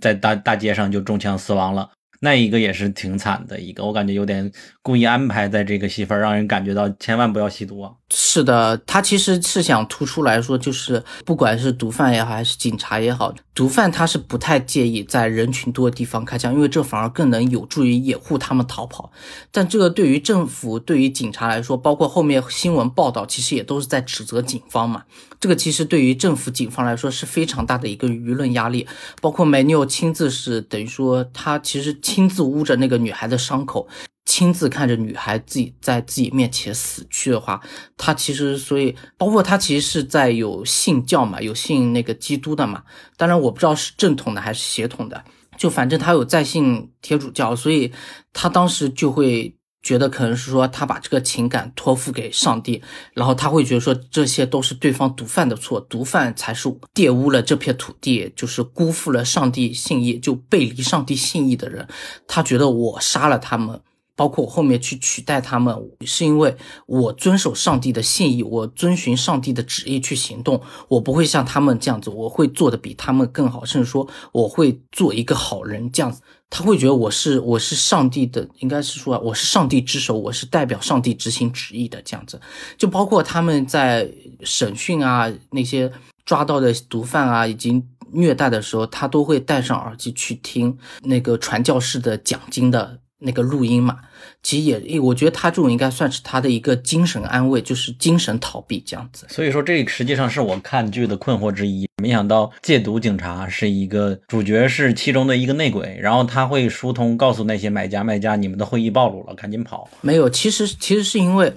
[0.00, 1.88] 在大大街上就中枪死亡了。
[2.18, 4.50] 那一个也是挺惨的一个，我感觉有点
[4.86, 7.84] 故意安排在这个戏份，让人感觉到千万不要吸毒。
[8.08, 19.10] 是的，他其实是想突出来说，就是不管是毒贩也好，还是警察也好，毒贩他是不太介意在人群多的地方开枪，因为这反而更能有助于掩护他们逃跑。
[19.50, 25.02] 但这个对于政府、对于警察来说，包括后面新闻报道，其实也都是在指责警方嘛。
[25.40, 28.86] 这个其实对于政府、警方来说是非常大的一个舆论压力。
[29.20, 33.88] 包括梅纽亲自是等于说，他其实亲自捂着那个女孩的伤口。
[34.36, 37.58] 亲自看着女孩自己在自己面前死去的话，
[37.96, 42.82] 他其实所以包括他其实是在有信教嘛，有信那个基督的嘛。
[43.16, 45.24] 当然我不知道是正统的还是邪统的，
[45.56, 47.90] 就反正他有在信天主教，所以
[48.34, 52.82] 他当时就会觉得可能是说他把这个情感托付给上帝，
[53.14, 61.88] 然后他会觉得说这些都是对方毒贩的错，毒贩才是玷污了这片土地，就是辜负了上帝信义，就背离上帝信义的人。
[62.28, 63.80] 他觉得我杀了他们。
[64.16, 65.76] 包括我后面去取代他们，
[66.06, 76.22] 是因为我遵守上帝的信义，我遵循上帝的旨意去行动，我不会像他们这样子，我会做的比他们更好，甚至说我会做一个好人这样子。
[76.48, 82.40] 他会觉得我是我是上帝的，应该是说我是上帝之手，我是代表上帝执行旨意的这样子。
[82.78, 84.08] 就包括他们在
[84.42, 85.90] 审讯啊，那些
[86.24, 93.00] 抓到的毒贩啊，已经虐待的时候，他都会戴上耳机去听那个传教士的讲经的。
[93.18, 93.98] 那个录音嘛，
[94.42, 99.26] 其实也，我觉得他这种应该算是他的一个精神安慰，就是精神逃避这样子。
[99.30, 101.88] 所以说，这实际上是我看剧的困惑之一。
[102.02, 109.88] 没想到戒毒警察是一个主角，是其中的一个内鬼，然后他会疏通告诉那些买家卖家，你们的会议暴露了，赶紧跑。
[110.02, 111.50] 没有，其实其实是因为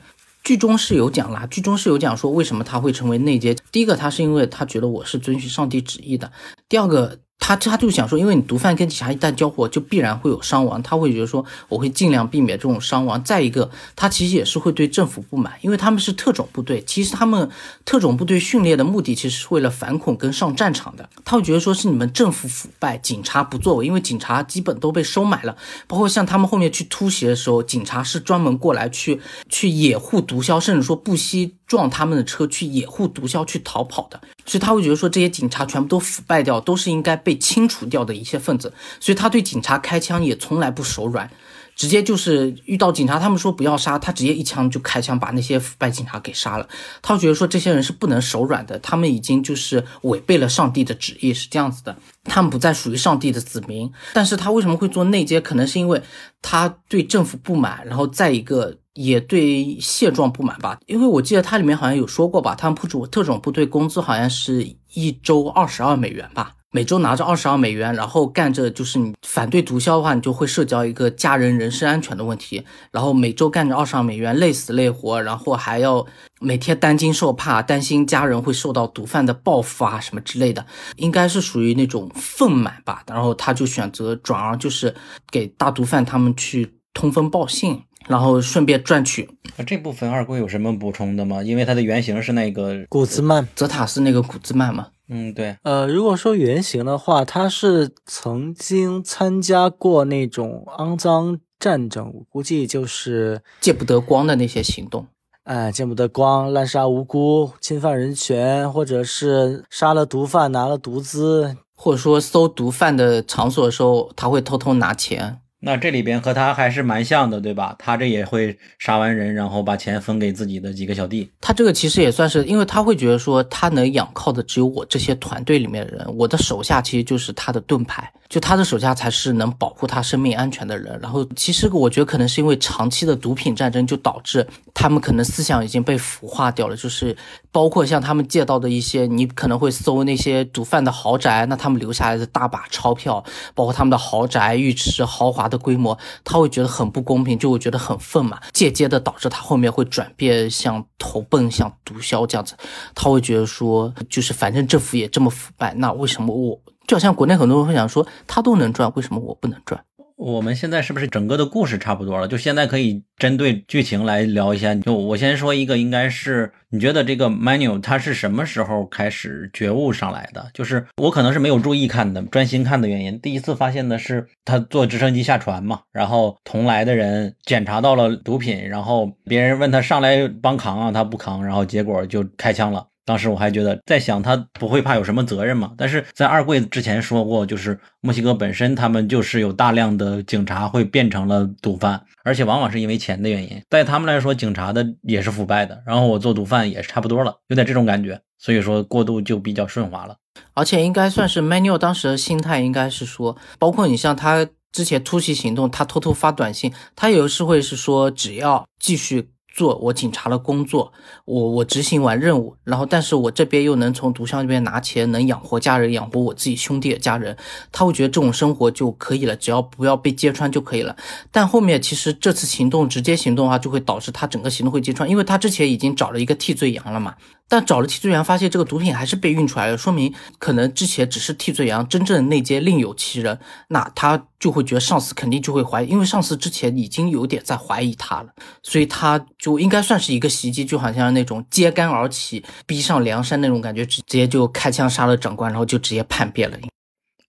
[0.45, 3.53] 剧中是有讲啦，剧中是有讲说为什么他会成为内奸。
[3.69, 6.31] 第一个，他是因为他觉得我是遵循上帝旨意的；
[6.69, 7.19] 第二个。
[7.39, 10.81] 他他就想说，因为你毒贩跟警察一旦交火，就必然会有伤亡。
[10.83, 13.23] 他会觉得说，我会尽量避免这种伤亡。
[13.23, 16.83] 再一个，他其实也是会对政府不满，因为他们是特种部队。
[16.85, 17.49] 其实他们
[17.85, 21.09] 特种部队训练的目的，其实是为了反恐跟上战场的。
[21.23, 25.55] 他会觉得说是你们政府腐败，警察不作为，因为警察基本都被收买了。
[25.87, 34.19] 包括像他们后面去突袭的时候，警察是专门过来去去掩护毒枭，甚至说不惜撞他们的车去掩护毒枭去逃跑的。
[34.45, 38.73] 所以他会觉得说，这些警察全部都腐败掉，都是应该被清除掉的一些分子。
[38.99, 41.29] 所以他对警察开枪也从来不手软，
[41.75, 46.67] 直接就是遇到警察，他们说不要杀，他直接一枪就开枪把那些腐败警察给杀了。
[47.03, 53.91] 他会觉得说这些人是不能手软的，他们已经就是违背了上帝的旨意，是这样子的，他们不再属于上帝的子民。
[54.13, 55.39] 但是他为什么会做内奸？
[55.43, 56.01] 可能是因为
[56.41, 58.75] 他对政府不满，然后再一个。
[59.01, 76.05] 也对现状不满吧，因为我记得它里面好像有说过吧，他们部种特种部队工资好像是一周二十二美元吧，每周拿着二十二美元，然后干着就是你反对毒枭的话，你就会涉及到一个家人人身安全的问题，然后每周干着二十二美元，累死累活，然后还要
[76.41, 80.65] 每天担惊受怕，担心家人会受到毒贩的报复啊什么之类的，
[80.97, 84.93] 应该是属于那种愤满吧，然后他就选择转而就是
[85.31, 87.81] 给大毒贩他们去通风报信。
[88.07, 89.29] 然后顺便赚取。
[89.67, 91.43] 这部分二龟有什么补充的吗？
[91.43, 94.87] 因为它的原型是那个古兹曼，泽塔是那个古兹曼嘛？
[95.09, 95.57] 嗯，对。
[95.63, 105.07] 呃，如果说原型的话，他是曾经参加过那种肮脏战争，我估计就是见不得光的那些行动。
[105.43, 115.41] 哎，见不得光，滥杀无辜，侵犯人权，或者是杀了毒贩拿了毒资，或者说搜毒贩的场所的时候，他会偷偷拿钱。
[115.61, 117.75] 那这里边和他还是蛮像的，对吧？
[117.77, 121.29] 他这也会杀完人，然后把钱分给自己的几个小弟。
[121.41, 130.97] 他这个其实也算是，因为他会觉得说，他能仰靠的只有我这些团队里面的人，我的手下其实就是他的盾牌，就他的手下才是能保护他生命安全的人。
[131.01, 136.75] 然后，其实我觉得可能是因为长期的毒品战争，就导致他们可能思想已经被腐化掉了。
[136.77, 137.13] 就是
[137.51, 143.21] 包括像他们借到的一些，你可能会搜那些毒贩的豪宅，那他们留下来的大把钞票，
[143.53, 145.48] 包括他们的豪宅、浴池、豪华。
[145.49, 152.55] 的规模，他会觉得很不公平，就会觉得很愤嘛，间接的导致他后面会转变像投奔、像毒枭这样子。
[152.95, 159.83] 他会觉得说，就是反正政府也这么腐败，那为什么我就好像国内很多人会想说，他都能赚，为什么我不能赚？
[160.19, 162.27] 我们现在是不是整个的故事差不多了？
[162.27, 164.75] 就现在可以针对剧情来聊一下。
[164.75, 170.51] 就我先说一个，应该是你觉得这个 Manu 他是什么时候开始觉悟上来的？
[170.53, 173.17] 就是我可能是没有注意看的，专心看的原因。
[173.21, 182.88] 第一次发现的是他坐直升机下船嘛，然后同来的人检查到了毒品，然后别人问他上来帮扛啊，他不扛，然后结果就开枪了。
[183.09, 185.71] 当时我还觉得在想他不会怕有什么责任嘛？
[185.75, 193.59] 但是在二贵之前说过，就是墨西哥本身他们就是有大量的警察会变成了毒贩，而且往往是因为钱的原因。
[193.67, 198.21] 在他们来说，警察的也是腐败的，然后我做毒贩也是差不多了，有点这种感觉。
[198.37, 200.15] 所以说过渡就比较顺滑了。
[200.53, 209.31] 而且应该算是 Manuel 当时的心态，应该是说，包括你像他之前突袭行动，他偷偷发短信，他有时会是说只要继续。
[209.51, 210.93] 做我警察的工作，
[211.25, 217.35] 我我执行完任务，然后但是我这边又能从毒枭那边拿钱，能养活家人，养活我自己兄弟的家人，
[217.71, 220.95] 他会觉得这种生活就可以了，只要不要被揭穿就可以了。
[221.31, 227.15] 但后面其实这次行动直接行动的话，就会导致他整个行动会揭穿，因为他之前已经找了一个替罪羊了嘛。
[227.49, 233.39] 但找了替罪羊，发现这个毒品还是被运出来了，说明可能之前只是替罪羊，真正内奸另有其人。
[233.69, 238.29] 那他就会觉得上司肯定就会怀疑，因为上司之前已经有点在怀疑他了，
[238.61, 246.57] 所以他就应该算是一个袭击，就好像那种揭竿而起，逼上梁山那种感觉，直接就开枪杀了长官，然后就直接叛变了。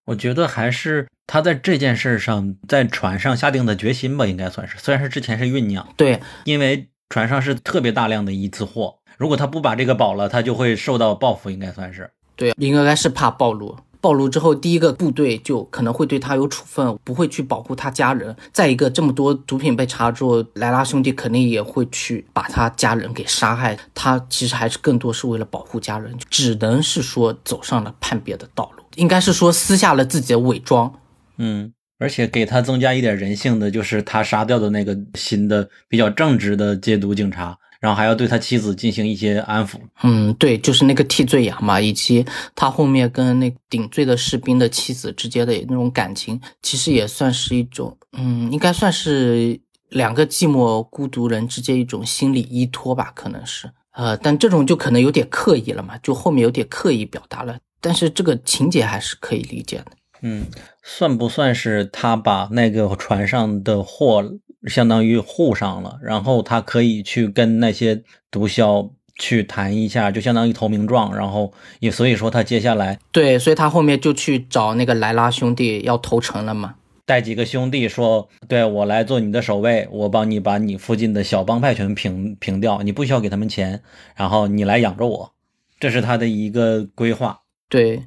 [0.04, 8.99] 我觉得还是他在这件事上，在船上下定的决心吧，应该算是，虽然是之前是酝酿，对，因为船上是特别大量的一次货。
[9.20, 18.34] 如果他不把这个保了，他就会受到报复，应该算是对，应该是怕暴露，暴露之后，第一个部队就可能会对他有处分，不会去保护他家人。
[18.50, 23.78] 再一个，这么多毒品被查之后，莱拉兄弟肯定也会去把他家人给杀害。
[23.94, 30.90] 他其实还是更多是为了保护家人，只能是说走上了叛变的道路，应该是说撕下了自己的伪装。
[31.36, 37.58] 嗯，而且给他增加一点人性的，就是他杀掉的那个新的比较正直的戒毒警察。
[37.80, 39.76] 然后还要对他妻子进行一些安抚。
[40.02, 42.24] 嗯，对，就是那个替罪羊嘛，以及
[42.54, 49.58] 他后面跟那顶罪的士兵的妻子之间的那种感情，其实也算是一种，嗯，应该算是
[49.88, 53.70] 两个寂寞孤独人之间一种心理依托吧，可能是。
[53.92, 57.58] 呃，但这种就可能有点刻意了嘛，就后面有点刻意表达了。
[57.80, 59.86] 但是这个情节还是可以理解的。
[60.20, 60.46] 嗯，
[60.82, 64.22] 算不算是他把那个船上的货？
[64.66, 76.74] 相当于护上了，然后他可以去跟那些毒枭去谈一下，就相当于投名状，然后也所以说他接下来对，所以他后面就去找那个莱拉兄弟要投诚了嘛，
[77.06, 83.82] 带几个兄弟说，对我来做你的守卫，我帮你把你附近的小帮派全平平掉，你不需要给他们钱，
[84.14, 85.32] 然后你来养着我，
[85.78, 87.40] 这是他的一个规划。
[87.68, 88.06] 对，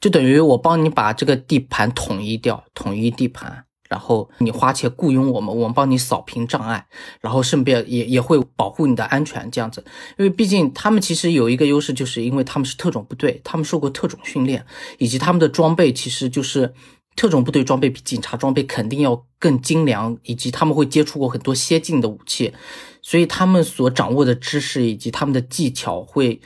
[0.00, 3.64] 就等于我帮你把这个地盘统一掉，统一地盘。
[3.92, 6.86] 然后你花钱雇佣我们，我们帮你扫平障碍，
[7.20, 9.84] 然后顺便也也会保护你的安全，这样子。
[10.16, 14.64] 因为毕竟他们其实有一个优势，就是因为他们是特种部队，他们受过特种训练，
[14.96, 16.72] 以及他们的装备其实就是
[17.16, 22.54] 特种部队装备比警察装备肯定要更精良，以及他们会接触过很多先进的武器，
[23.02, 26.40] 所以他们所掌握的知识以及他们的技巧会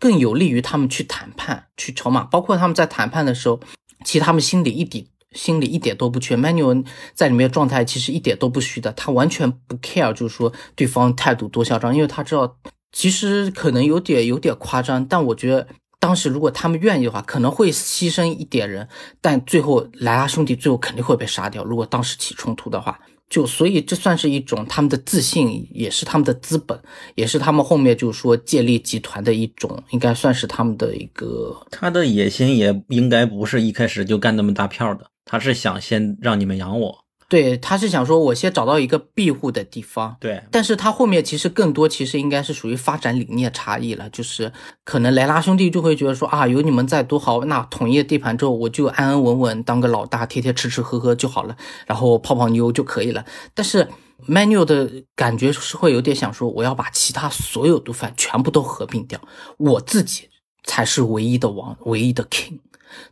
[0.00, 2.24] 更有利于他们去谈判、去筹码。
[2.24, 3.60] 包括他们在谈判的时候，
[4.02, 5.10] 其实他们心里一底。
[5.36, 6.84] 心里一点都不缺，Manuel
[7.14, 12.56] 在里面状态其实一点都不虚的，他完全不 care，就是说对方态度多嚣张，因为他知道
[12.90, 15.68] 其实可能有点有点夸张，但我觉得
[16.00, 18.88] 当时如果他们愿意的话，可能会牺牲一点人，
[19.20, 21.62] 但最后莱拉兄弟最后肯定会被杀掉。
[21.62, 26.80] 如果当时起冲突的话，就所以这算是一种他们的自信，也是他们的资本，
[27.16, 31.66] 也是他们后面就是说建立集团的一种，应该算是他们的一个。
[31.70, 35.10] 他的野心也应该不是一开始就干那么大票的。
[35.26, 40.16] 他是想先让你们养我，对，他是想说，我先找到一个庇护的地方。
[40.20, 44.52] 对，但是他后面其实更多其实应该是属于发展理念差异了，就是
[44.84, 51.56] 可能莱拉兄弟就会觉得说啊，有你们在多好，那统一了地盘之后，我就安安稳稳当个老大，天天吃吃喝喝就好了，
[51.86, 53.24] 然后泡泡妞就可以了。
[53.52, 53.88] 但是
[54.28, 59.20] Manuel 的感觉是会有点想说，我要把其他所有毒贩全部都合并掉，
[59.58, 60.28] 我自己
[60.62, 62.60] 才是唯一的王，唯一的 king。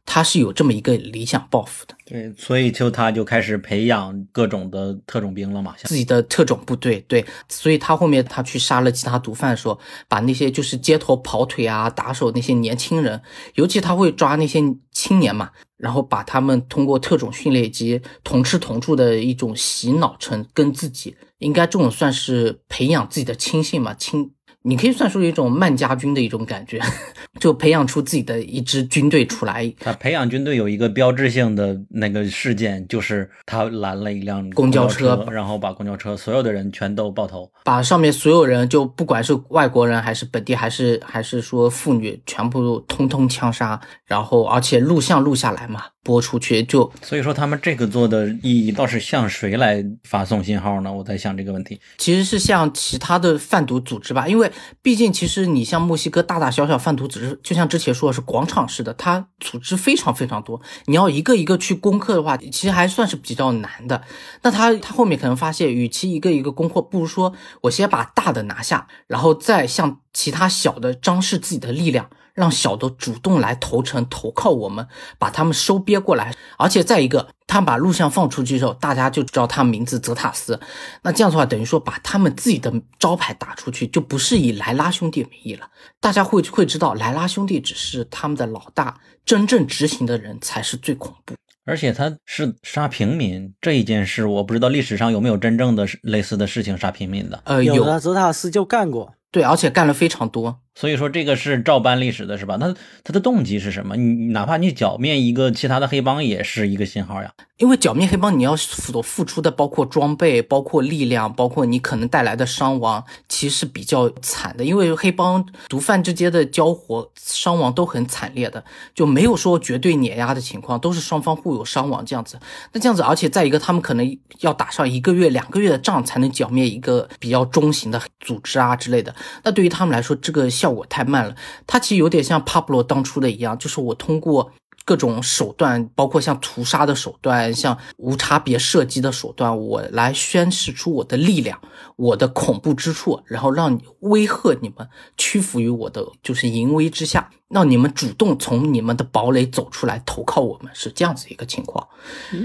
[0.05, 9.79] 他是有这么一个理想抱负的，对，所以就他就开始培养各种的特种兵了嘛，自己的特种部队，对，所以他后面他去杀了其他毒贩的时候，
[10.09, 13.21] 把那些就是街头跑腿啊、打手那些年轻人，
[13.55, 14.61] 尤其他会抓那些
[14.93, 24.33] 青年嘛，然后把他们通过特种训练以及同吃同住的一种洗脑成跟自己，应该这种算是培养自己的亲信嘛，亲。
[24.67, 26.81] 你可以算出一种曼家军的一种感觉，
[27.39, 29.71] 就培养出自己的一支军队出来。
[29.79, 45.83] 他培养军队有一个标志性的那个事件，就是他拦了一辆公交车，然后把公交车所有的人全都爆头，把上面所有人，就不管是外国人还是本地，还是还是说妇女，全部通通枪杀，然后而且录像录下来嘛。
[46.05, 50.93] 播出去就，所以说他们这个做的意义倒是向谁来发送信号呢？
[50.93, 54.53] 我在想这个问题，其实是向其他的贩毒组织吧，因为
[54.83, 64.03] 毕竟其实你像墨西哥大大小小贩毒组织，就像之前说的是广场式的，它组织非常非常多，你要一个一个去攻克的话，其实还算是比较难的。
[64.43, 67.33] 那他他后面可能发现，与其一个一个攻克，不如说
[67.63, 72.09] 我先把大的拿下，然后再向其他小的张示自己的力量。
[72.35, 74.87] 让小的主动来投诚投靠我们，
[75.19, 76.35] 把他们收编过来。
[76.59, 80.61] 而且再一个，他把录像放出去之后，大家就知道他名字泽塔斯。
[81.03, 85.69] 那这样的话，等于说把他们自己的招牌打出去，就不是以莱拉兄弟名义了。
[86.01, 91.35] 大家会会知道，莱拉兄弟只是他们的老大，真正执行的人才是最恐怖。
[91.67, 97.41] 而且他是杀平民这一件事，我不知道历史上有没有真正的类似的事情杀平民的。
[97.45, 99.15] 呃，有的，泽塔斯就干过。
[99.35, 100.61] 对，而且干了非常多。
[100.77, 102.57] 所以说这个是照搬历史的，是吧？
[102.59, 102.73] 那
[103.03, 103.97] 他的动机是什么？
[103.97, 107.33] 你哪怕你剿灭一个其他的黑帮，也是一个信号呀。
[107.59, 114.65] 因为剿灭黑帮，你要所付出的包括装备、包括力量、包括你可能带来的伤亡，其实比较惨的。
[114.65, 118.65] 因为黑帮毒贩之间的交火，伤亡都很惨烈的，
[118.95, 122.39] 就没有说绝对碾压的情况，都是双方互有伤亡这样子。
[122.73, 129.15] 那这样子，而且再一个，他们可能要打上一个月、两个月的仗，才能剿灭一个比较中型的组织啊之类的。
[129.43, 131.35] 那对于他们来说，这个效果太慢了。
[131.67, 134.53] 他其实有点像帕布罗当初的一样，就是我通过。
[134.87, 141.59] 各种手段，包括像屠杀的手段，像无差别射击的手段，我来宣示出我的力量，
[141.97, 151.89] 我的恐怖之处，然后让你威吓你们屈服于我的就是淫威之下，让你们主动从你们的堡垒走出来投靠我们，是这样子一个情况。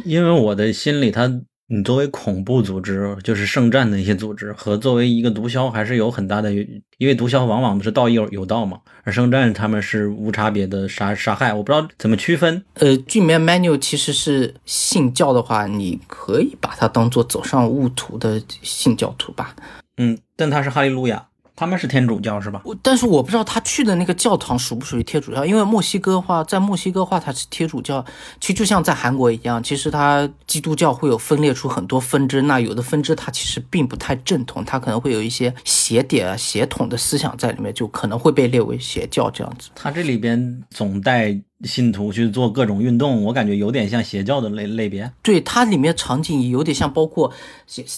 [0.05, 1.30] 因为我的心里他。
[1.72, 12.63] 你作为恐怖组织，就是圣战的一些组织，和作为一个毒枭还是有很大的，因为毒枭往往是道义有道嘛，而圣战他们是无差别的杀杀害，我不知道怎么区分。
[12.74, 19.55] 呃，剧里面 Manuel 其实是信教的话，你可以把它当做走上误途的信教徒吧。
[19.97, 21.28] 嗯，但他是哈利路亚。
[21.60, 22.62] 他们是天主教是吧？
[22.82, 28.01] 但是我不知道他去的那个教堂属不属于天主教，因为墨西哥话，在墨西哥话它是天主教，
[28.39, 39.70] 其实就像在韩国一样，其实它基督教会有分裂出很多分支，那有的分支它其实并不太正统，它可能会有一些邪典啊、邪统的思想在里面，就可能会被列为邪教这样子。
[39.76, 41.38] 它这里边总带。
[41.66, 45.12] 信徒去做各种运动，我感觉有点像邪教的类类别。
[45.22, 47.32] 对，它里面场景有点像，包括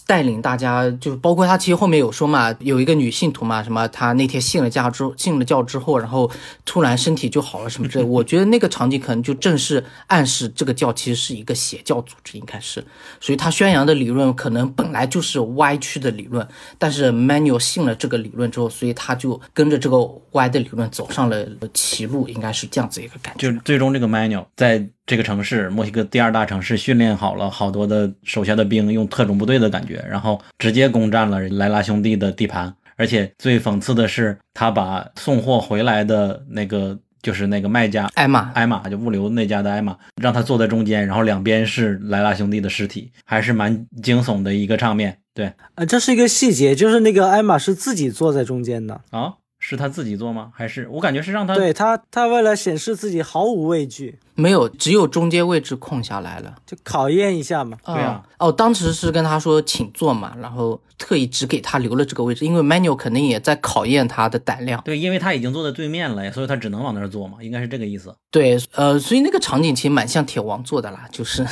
[0.08, 6.30] 带领大家，就包括他其实后面有说嘛，有一个女信徒嘛，什么她那天信了教之信了教之后，然后
[6.66, 8.04] 突然身体就好了什么之类。
[8.04, 12.84] 我觉得那个场景可能就正是暗示这个教其实是一个邪教组织，应该是。
[13.20, 16.48] 所以他宣扬的理论可能本来就是歪曲的理论，
[16.80, 19.98] 但是 Manuel 信了这个理论之后，所以他就跟着这个
[20.32, 21.46] 歪的理论走上了
[21.76, 23.51] 歧路，应该是这样子一个感觉。
[23.60, 32.74] 最终，这个 Manuel 在这个城市，墨西哥第二大城市，训练好了好多的手下的兵，用特种部队的感觉，然后直接攻占了莱拉兄弟的地盘。
[32.98, 45.18] 而且最讽刺的是，他把送货回来的那个，就是那个卖家艾玛，艾玛就物流那家的艾玛，让他坐在中间，然后两边是莱拉兄弟的尸体，还是蛮惊悚的一个场面。
[45.34, 49.34] 对，呃，这是一个细节，就是那个艾玛是自己坐在中间的啊。
[49.62, 50.52] 是他自己做吗？
[50.54, 54.20] 还是我感觉是让他对他，他为了显示自己毫无畏惧。
[54.34, 56.56] 没有，只有中间位置空下来了。
[56.66, 57.78] 就考验一下嘛。
[57.84, 64.82] 啊对啊哦，当时是跟他说请坐嘛，然后特意只给他留了这个位置，因为 Manuel 肯定也在考验他的胆量。
[64.84, 68.16] 对，因为他已经坐在对面了，所以他只能往那儿坐嘛，应该是这个意思。
[68.32, 71.46] 对，呃，所以那个场景其实蛮像铁王做的啦，就是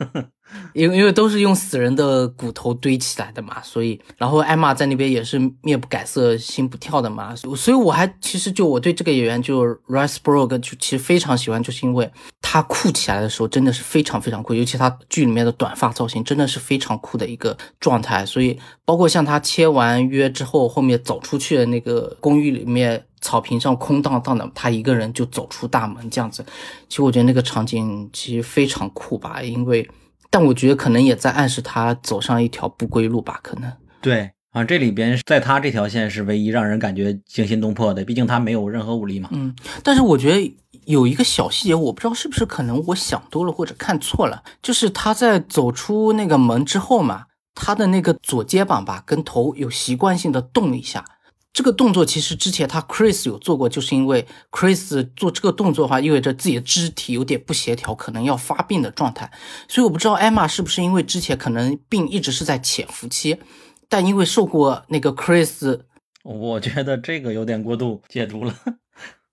[0.72, 23.04] 因为因为都是用死人的骨头堆起来的嘛，所以然后艾玛在那边也是面不改色心不跳的嘛，所以我还其实就我对这个演员就 Rice Brog 就其实非常喜欢，就是因为他酷起来的时候真的是非常非常酷，尤其他剧里面的短发造型真的是非常酷的一个状态，所以包括像他签完约之后后面走出去的那个公寓里面。
[23.22, 26.42] 草坪上空荡荡的，他一个人就走出大门这样子，
[26.88, 29.86] 其实我觉得那个场景其实非常酷吧，因为，
[30.30, 33.70] 但我觉得可能也在暗示他走上一条不归路吧，可能。
[34.00, 39.28] 对啊，这里边在他这条线是唯一让人感觉惊心动魄的，毕竟他没有任何武力嘛。
[39.32, 40.56] 嗯，但是我觉得
[40.86, 47.24] 有一个小细节，我不知道是不是可能我想多了或者看错了，就是他在走出那个门之后嘛，
[47.54, 51.04] 他的那个左肩膀吧跟头有习惯性的动一下。
[51.52, 59.30] 这个动作其实之前他 Chris 有做过，就是因为 Chris 做这个动作的话，意味着自己的肢体有点不协调，可能要发病的状态。
[59.68, 63.36] 所以我不知道 Emma 是不是因为之前可能病一直是在潜伏期，
[63.88, 65.80] 但因为受过那个 Chris
[66.22, 68.54] 我觉得这个有点过度解读了。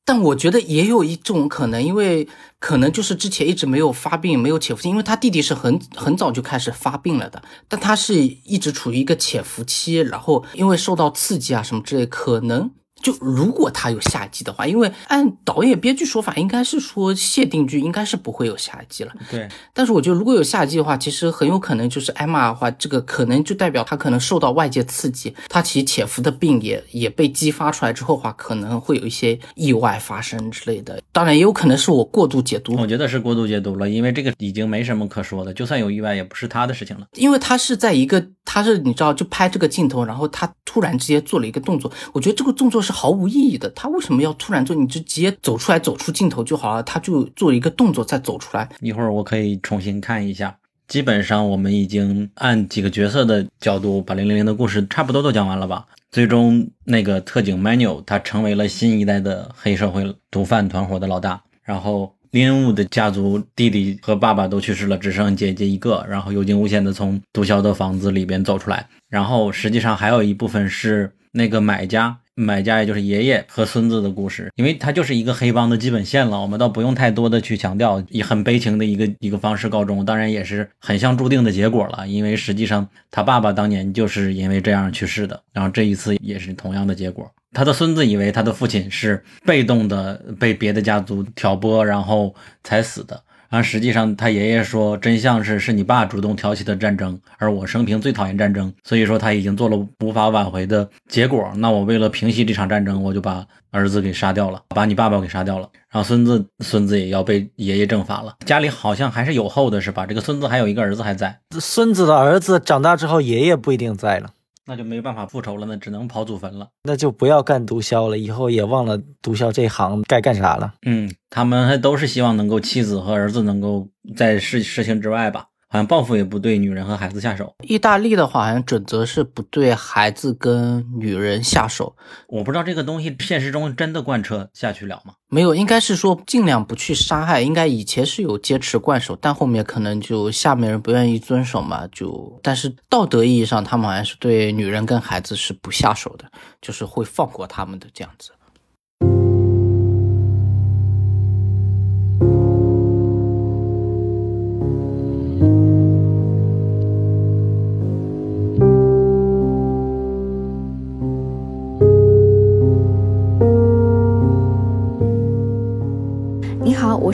[0.08, 2.26] 但我觉得也有一种可能，因为
[2.60, 19.13] 可能就是之前一直没有发病，没有潜伏期，因为他弟弟是很很早就开始发病了的，但他是一直处于一个潜伏期，然后因为受到刺激啊什么之类，可能就如果他有下一季的话，因为按导演编剧说法，应该是说谢定剧应该是不会有下一季了。
[19.29, 31.01] 对，但是我觉得如果有下一季的话，其实很有可能就是艾玛的话，这个可能就代表他可能受到外界刺激，他其实潜伏的病也也被激发出来之后的话，可能会有一些意外发生之类的。
[31.11, 37.05] 当然也有可能是我过度解读，我觉得是过度解读了，因为这个已经没什么可说的，就算有意外也不是他的事情了。
[37.13, 43.69] 因为他是在一个，他是你知道，就拍这个镜头，然后他突然之间做了一个动作，我觉得这个动作是毫无意义的。
[43.71, 44.75] 他为什么要突然做？
[44.75, 46.81] 你就直接走出来，走出镜头就好了。
[46.83, 48.69] 他就做一个动作再走出来。
[48.79, 50.57] 一会儿我可以重新看一下。
[50.88, 55.85] 基本上我们已经按几个角色的角度把零零零的故事差不多都讲完了吧？
[56.11, 68.88] 最终那个特警 Manuel 他成为了新一代的黑社会毒贩团伙的老大，然后林恩伍的家族弟弟和爸爸都去世了，只剩姐姐一个，然后有惊无险的从毒枭的房子里边走出来。
[69.09, 72.17] 然后实际上还有一部分是那个买家。
[72.39, 87.27] 买家也就是爷爷和孙子的故事，因为他就是一个黑帮的基本线了，我们倒不用太多的去强调，以很悲情的一个一个方式告终，当然也是很像注定的结果了，因为实际上他爸爸当年就是因为这样去世的，然后这一次也是同样的结果。
[87.53, 93.19] 他的孙子以为他的父亲是被动的被别的家族挑拨，然后才死的。
[93.49, 101.51] 然后实际上，他爷爷说，真相是是你爸主动挑起的战争，而我生平最讨厌战争，所以说他已经做了无法挽回的结果。
[101.55, 108.35] 那我为了平息这场战争，我就把儿子给杀掉了，把你爸爸给杀掉了，然后孙子孙子也要被爷爷正法了。
[108.45, 110.05] 家里好像还是有后的，是吧？
[110.05, 114.31] 这个孙子还有一个儿子还在，孙子的儿子长大之后，爷爷不一定在了，
[114.68, 116.68] 那就没办法复仇了，那只能跑祖坟了。
[116.84, 120.74] 那就不要干毒枭了，以后也忘了毒枭这行该干啥了。
[120.86, 125.47] 嗯，他们还都是希望能够妻子和儿子能够在事事情之外吧。
[125.70, 127.53] 好像报复也不对女人和孩子下手。
[127.63, 131.95] 意大利的话，好像准则是不对孩子跟女人下手。
[132.28, 135.13] 我不知道这个东西现实中真的贯彻下去了吗？
[135.30, 137.41] 没有，应该是说尽量不去杀害。
[137.41, 146.26] 应该以前是有坚持惯手，但后面可能就下面人不愿意遵守嘛，就但是道德意义上，他们好像是对女人跟孩子是不下手的，
[146.61, 148.32] 就是会放过他们的这样子。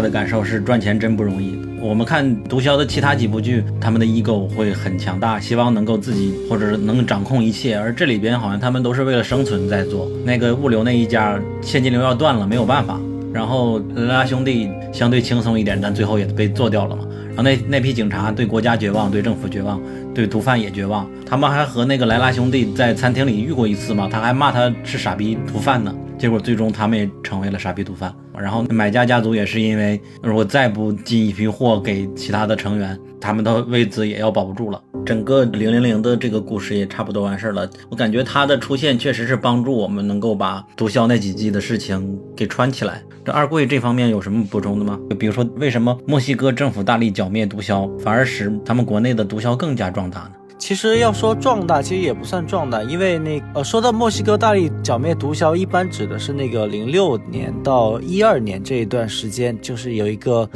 [0.00, 1.58] 的感受是赚钱真不容易。
[1.80, 7.76] 我们看毒枭的其他几部剧，他们的 ego 会很强大，希望能够自己或者能掌控一切。
[7.76, 10.10] 而这里边好像他们都是为了生存在做。
[10.24, 13.00] 那个物流那一家现金流要断了，没有办法。
[13.32, 17.04] 然后莱拉兄弟相对轻松一点，但最后也被做掉了嘛。
[17.28, 19.80] 然后那那批警察对国家绝望，对政府绝望，
[20.12, 21.08] 对毒贩也绝望。
[21.24, 24.08] 他们还和那个莱拉兄弟在餐厅里遇过一次嘛？
[24.10, 25.94] 他还骂他是傻逼毒贩呢。
[26.20, 28.14] 结果最终他们也成为了傻逼毒贩。
[28.38, 34.80] 然后买家家族也是因为，如果再不进一批货给其他的成员，他们的位置也要保不住了。
[35.04, 37.68] 整个零零零的这个故事也差不多完事儿了。
[37.90, 43.02] 我感觉他的出现确实是帮助我们能够把毒枭那几季的事情给串起来。
[43.24, 44.98] 这二贵这方面有什么补充的吗？
[45.08, 50.32] 就比如说，为什么墨西哥政府大力剿灭毒枭，反而使他们国内的毒枭更加壮大呢？
[50.60, 60.48] 其实要说壮大，其实也不算壮大，因为那呃，说到墨西哥大力剿灭毒枭，一般指的是那个零六年到一二年这一段时间，就是有一个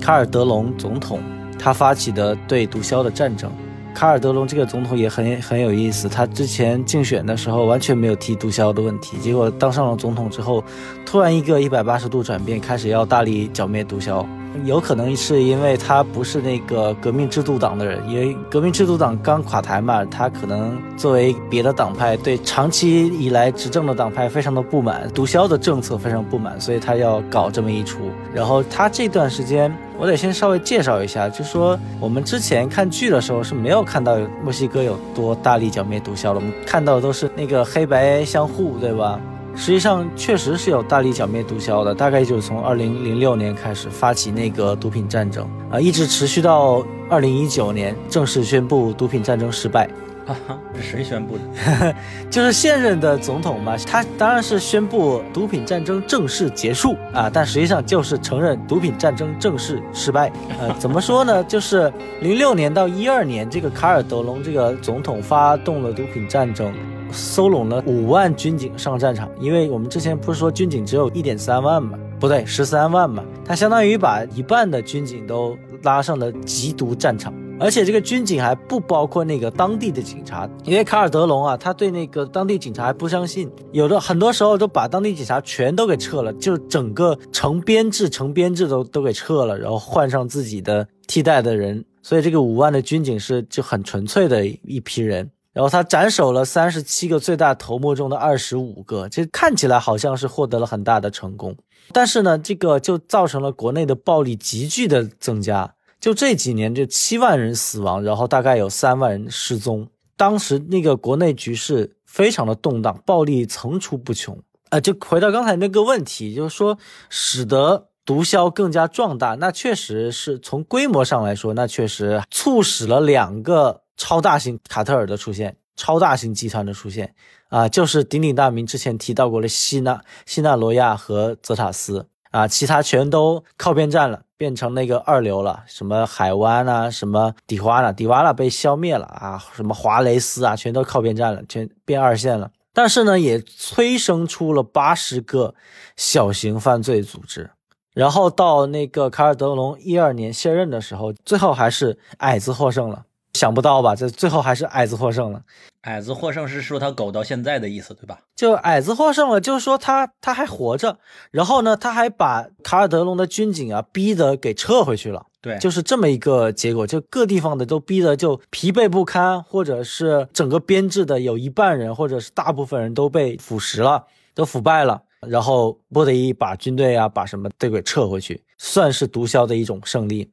[0.00, 1.20] 卡尔德隆总统
[1.58, 3.52] 他发起的对毒枭的战争。
[3.94, 10.64] 卡尔德隆这个总统也很很有意思，他之前竞选的时候完全没有提毒枭的问题，结果当上了总统之后，
[11.04, 14.24] 突然一个一百八十度转变，开始要大力剿灭毒枭。
[14.64, 28.10] 有可能是因为他不是那个革命制度党的人，因为革命制度党刚垮台嘛，他可能作为别的党派，对长期以来执政的党派非常的不满，毒枭的政策非常不满，所以他要搞这么一出。
[28.34, 39.20] 然后他这段时间，我得先稍微介绍一下，就说我们之前看剧的时候是没有看到墨西哥有多大力剿灭毒枭的，我们看到的都是那个黑白相互，对吧？
[39.56, 49.88] 实际上确实是有大力剿灭毒枭的，大概就是从二零零六年开始发起那个毒品战争啊，一直持续到二零一九年正式宣布毒品战争失败。
[50.32, 51.94] 哈哈，是谁宣布的？
[52.30, 60.30] 就是现任的总统嘛，他当然是宣布毒品战争正式结束啊，但实际上就是承认毒品战争正式失败。
[60.58, 61.42] 呃，怎么说呢？
[61.48, 66.72] 就是零六年到一二年，这个卡尔德隆这个总统发动了毒品战争。
[67.12, 71.98] 收拢了五万军警上战场，因为我们之前不是说军警只有一点三万吗？
[72.20, 95.30] 不对，十三万嘛，他相当于把一半的军警都拉上了缉毒战场，而且这个军警还不包括那个当地的警察，因为卡尔德隆啊，他对那个当地警察还不相信，有的很多时候都把当地警察全都给撤了，就整个成编制成编制都都给撤了，然后换上自己的替代的人， 所以这个五万的军警是就很纯粹的一批人。
[95.52, 101.54] 然后他斩首了三十七个最大头目中的二十五个，这看起来好像是获得了很大的成功，
[101.92, 105.74] 但是呢，这个就造成了国内的暴力急剧的增加。
[106.00, 109.86] 就这几年，就七万人死亡，然后大概有三万人失踪。
[110.16, 114.38] 当时那个国内局势非常的动荡，暴力层出不穷。
[114.70, 116.78] 啊，就回到刚才那个问题，就是说
[117.08, 123.82] 使得毒枭更加壮大，那确实是从规模上来说，那确实促使了两个。
[124.02, 127.14] 超大型卡特尔的出现，超大型集团的出现，
[127.50, 135.64] 啊，就是鼎鼎大名之前提到过的西纳西纳罗亚和泽塔斯啊，其他全都靠边站了，变成那个二流了。
[135.66, 142.50] 什么海湾啊，什么迪华纳，迪瓦纳被消灭了啊，什么华雷斯啊，全都靠边站了，全变二线了。
[142.72, 145.54] 但是呢，也催生出了八十个
[145.96, 147.50] 小型犯罪组织。
[147.92, 153.04] 然后到那个卡尔德隆一二年卸任的时候，最后还是矮子获胜了。
[153.34, 153.96] 想不到吧？
[153.96, 155.42] 这最后还是矮子获胜了。
[155.82, 158.20] 矮子获胜是说他苟到现在的意思，对吧？
[158.36, 160.98] 就矮子获胜了，就是说他他还活着。
[161.30, 165.26] 然后呢，他还把卡尔德隆的军警啊逼得给撤回去了。
[165.40, 166.86] 对，就是这么一个结果。
[166.86, 174.04] 就各地方的都逼得就疲惫不堪，或者是整个编制的有一半人或者是大部分人都被腐蚀了，
[174.34, 175.02] 都腐败了。
[175.26, 180.30] 然后不得已把军队啊把什么都给撤回去，算是毒枭的一种胜利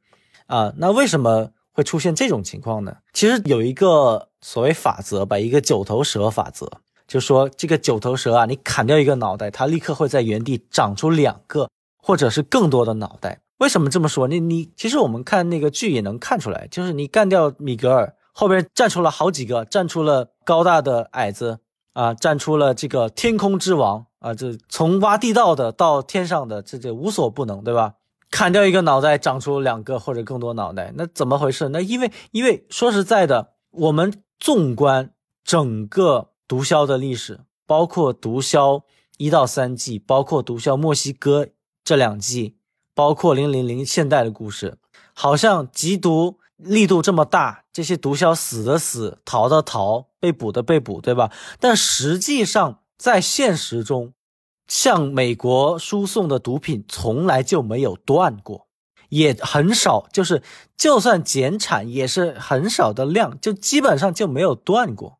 [0.47, 0.73] 啊。
[0.75, 1.51] 那为什么？
[1.77, 2.97] 会出现这种情况呢？
[3.13, 6.67] 其实有一个所谓法则吧，一个九头蛇法则，
[7.07, 11.69] 就说这个九头蛇啊，你砍掉一个脑袋，它立刻会在原地长出两个
[12.01, 13.41] 或者是更多的脑袋。
[13.59, 14.27] 为什么这么说？
[14.27, 21.59] 你你其实我们看那个剧也能看出来，就是你干掉米格尔，后边站出了好几个，站出了高大的矮子
[21.93, 27.93] 啊，站出了这个天空之王啊，这从挖地道的到天上的，这这无所不能，对吧？
[28.29, 31.69] 砍掉一个脑袋，长出两个或者更多脑袋，那怎么回事？
[31.69, 35.13] 那因为，因为说实在的，我们纵观
[35.43, 38.83] 整个毒枭的历史，包括毒枭
[39.17, 41.47] 一到三季，包括毒枭墨西哥
[41.83, 42.57] 这两季，
[42.93, 44.77] 包括零零零现代的故事，
[45.13, 51.31] 好像缉毒力度这么大，这些毒枭死的死，逃的逃，被捕的被捕，对吧？
[51.59, 54.13] 但实际上在现实中，
[54.67, 58.67] 向美国输送的毒品从来就没有断过，
[59.09, 60.43] 也很少，就是
[60.75, 65.19] 就算减产也是很少的量，就基本上就没有断过。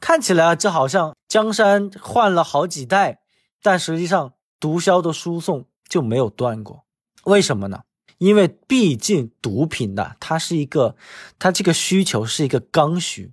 [0.00, 3.20] 看起来啊这好像江山换了好几代，
[3.62, 6.84] 但实际上毒枭的输送就没有断过。
[7.24, 7.82] 为什么呢？
[8.18, 10.96] 因为毕竟毒品的它是一个，
[11.38, 13.32] 它这个需求是一个刚需。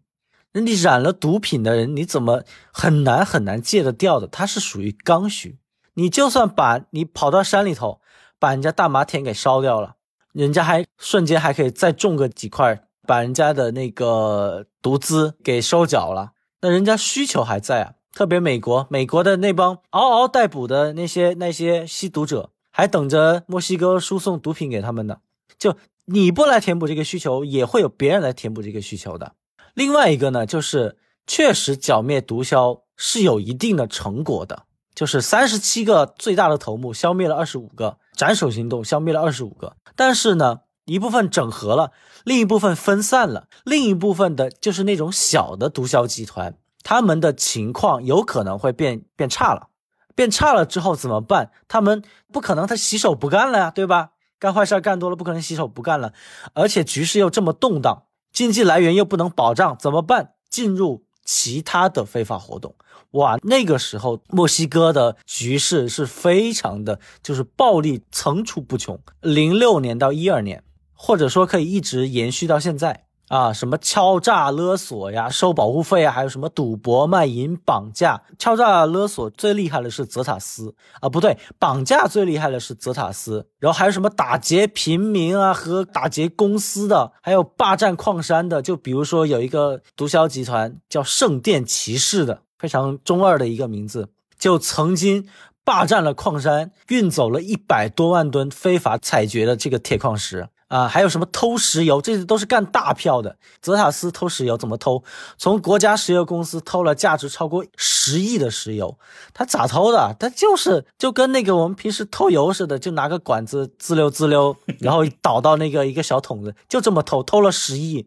[0.55, 4.25] 那你染了毒品的人，你怎么很难很难戒得掉的？
[4.27, 5.59] 它是属于刚需。
[5.95, 7.99] 你就算把你跑到山里头，
[8.39, 9.95] 把人家大麻田给烧掉了，
[10.31, 16.31] 人家还瞬间还可以再种个几块，把人家的那个毒资给收缴了。
[16.61, 17.93] 那人家需求还在啊。
[18.13, 22.51] 特别美国，美国的那帮嗷嗷待哺的那些那些吸毒者。
[22.71, 25.19] 还等着墨西哥输送毒品给他们呢，
[25.57, 25.77] 就
[26.07, 29.31] 你不来填补这个需求，也会有别人来填补这个需求的。
[29.75, 30.97] 另外一个呢，就是
[31.27, 34.63] 确实剿灭毒枭是有一定的成果的，
[34.95, 39.75] 就是三十七个最大的头目消灭了二十五个，斩首行动消灭了二十五个。
[39.97, 41.91] 但是呢，一部分整合了，
[42.23, 49.67] 另一部分分散了，另一部分的就是那种小的毒枭集团，他们的情况有可能会变变差了。
[50.15, 51.51] 变差了之后怎么办？
[51.67, 52.01] 他们
[52.31, 54.11] 不可能他洗手不干了呀，对吧？
[54.39, 56.13] 干坏事干多了，不可能洗手不干了。
[56.53, 58.03] 而且局势又这么动荡，
[58.35, 60.33] 经济来源又不能保障，怎么办？
[60.49, 62.75] 进入其他的非法活动。
[63.11, 68.99] 哇，那个时候墨西哥的局势是非常的，就是暴力层出不穷。
[69.21, 70.61] 零六年到一二年，
[70.93, 73.04] 或者说可以一直延续到现在。
[73.27, 80.75] 啊，什么敲诈勒索呀，收保护费啊，还有什么赌博、卖淫、绑架、敲诈勒索，最厉害的是泽塔斯。
[80.99, 95.27] 啊，不对，绑架最厉害的是泽塔斯，然后还有什么打劫平民啊和打劫公司的，还有霸占矿山的，就比如说有一个毒枭集团叫圣殿骑士的，非常中二的一个名字，就曾经
[95.63, 100.47] 霸占了矿山，运走了一百多万吨非法采掘的这个铁矿石。
[100.75, 102.01] 啊，还有什么偷石油？
[102.01, 103.37] 这些都是干大票的。
[103.61, 105.01] 泽塔斯偷石油怎么偷？
[105.37, 108.97] 从国家石油公司偷了价值超过十亿的石油。
[109.33, 110.13] 他咋偷的？
[110.19, 118.05] 他就是就跟那个我们平时偷油似的，就拿个管子滋溜滋溜，然后倒到那个一个小桶子，就这么偷，偷了十亿。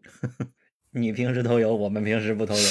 [0.91, 2.61] 你平时偷油，我们平时不偷油。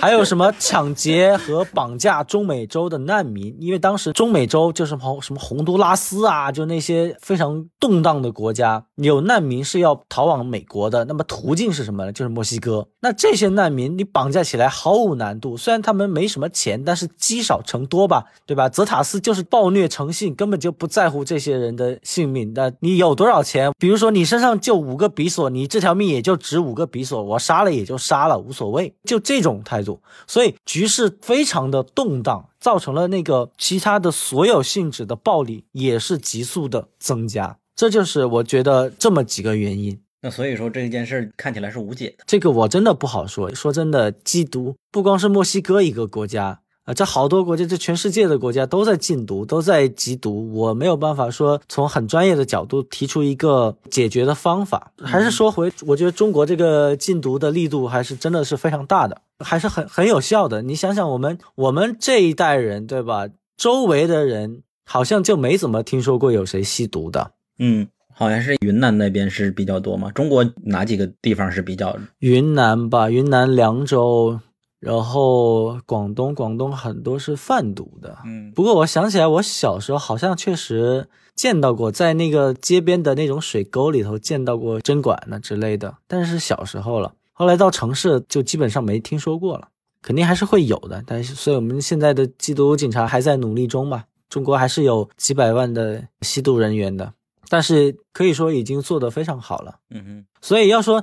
[0.00, 3.56] 还有什么抢劫和绑架中美洲的难民？
[3.60, 11.04] 因为当时中美洲就是什什么洪都拉斯啊，就那些非常动荡的国家，有难民是要逃往美国的。
[11.04, 12.12] 那么途径是什么呢？
[12.12, 12.88] 就是墨西哥。
[13.00, 18.68] 那这些难民你绑架起来毫无难度，虽然他们没什么钱，但是积少成多吧，对吧？
[18.68, 22.52] 泽塔斯就是暴虐成性，根本就不在乎这些人的性命。
[22.56, 23.70] 那你有多少钱？
[23.78, 26.55] 比如说你身上就五个比索，你这条命也就值。
[26.58, 30.00] 五个比索，我杀了也就杀了，无所谓，就这种态度。
[30.26, 37.58] 所以局势非常的动荡，造成了那个其他的所有性质的暴力也是急速的增加。
[37.74, 40.00] 这就是我觉得这么几个原因。
[40.22, 43.54] 那所以说这件事看起来是无解的，这个我真的不好说。
[43.54, 46.60] 说真的，缉毒不光是墨西哥一个国家。
[46.86, 50.52] 啊，这好多国家，这全世界的国家都在禁毒，都在缉毒。
[50.54, 54.92] 我没有办法说从很专业的角度提出一个解决的方法。
[55.02, 60.62] 还是说回，我觉得中国这个禁毒的力度还是真的是非常大的，还是很很有效的。
[60.62, 63.26] 你想想，我们我们这一代人，对吧？
[63.56, 67.32] 周围的人好像就没怎么听说过有谁吸毒的。
[67.58, 70.12] 嗯，好像是云南那边是比较多嘛。
[70.12, 71.96] 中国哪几个地方是比较？
[72.20, 74.38] 云南吧，云南凉州。
[74.78, 78.18] 然后广东，广东很多是贩毒的。
[78.24, 85.96] 嗯，不过我想起来，我小时候好像确实见到过，在那个街边的那种水沟里头见到过针管呢之类的。
[86.06, 89.68] 但是小时候了，后来到城市就基本上没听说过了。
[90.02, 94.04] 肯定还是会有的，但是所以我们现在的缉毒警察还在努力中吧。
[94.28, 97.14] 中国还是有几百万的吸毒人员的，
[97.48, 99.76] 但是可以说已经做得非常好了。
[99.90, 101.02] 嗯哼，所以要说。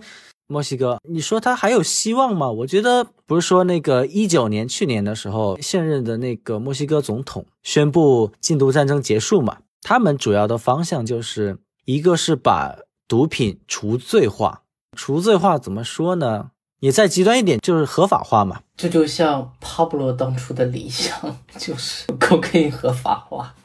[0.54, 2.48] 墨西哥，你说他还有希望吗？
[2.48, 9.58] 我觉得不是说那个一九年去年的时候，现任的那个墨西哥总统宣布禁毒战争结束嘛？
[9.82, 12.76] 他们主要的方向就是一个是把
[13.08, 14.62] 毒品除罪化，
[14.96, 16.52] 除罪化怎么说呢？
[16.82, 18.62] 也再极端一点就是合法化嘛。
[18.78, 23.56] 这就像帕布罗当初的理想，就是可以合法化。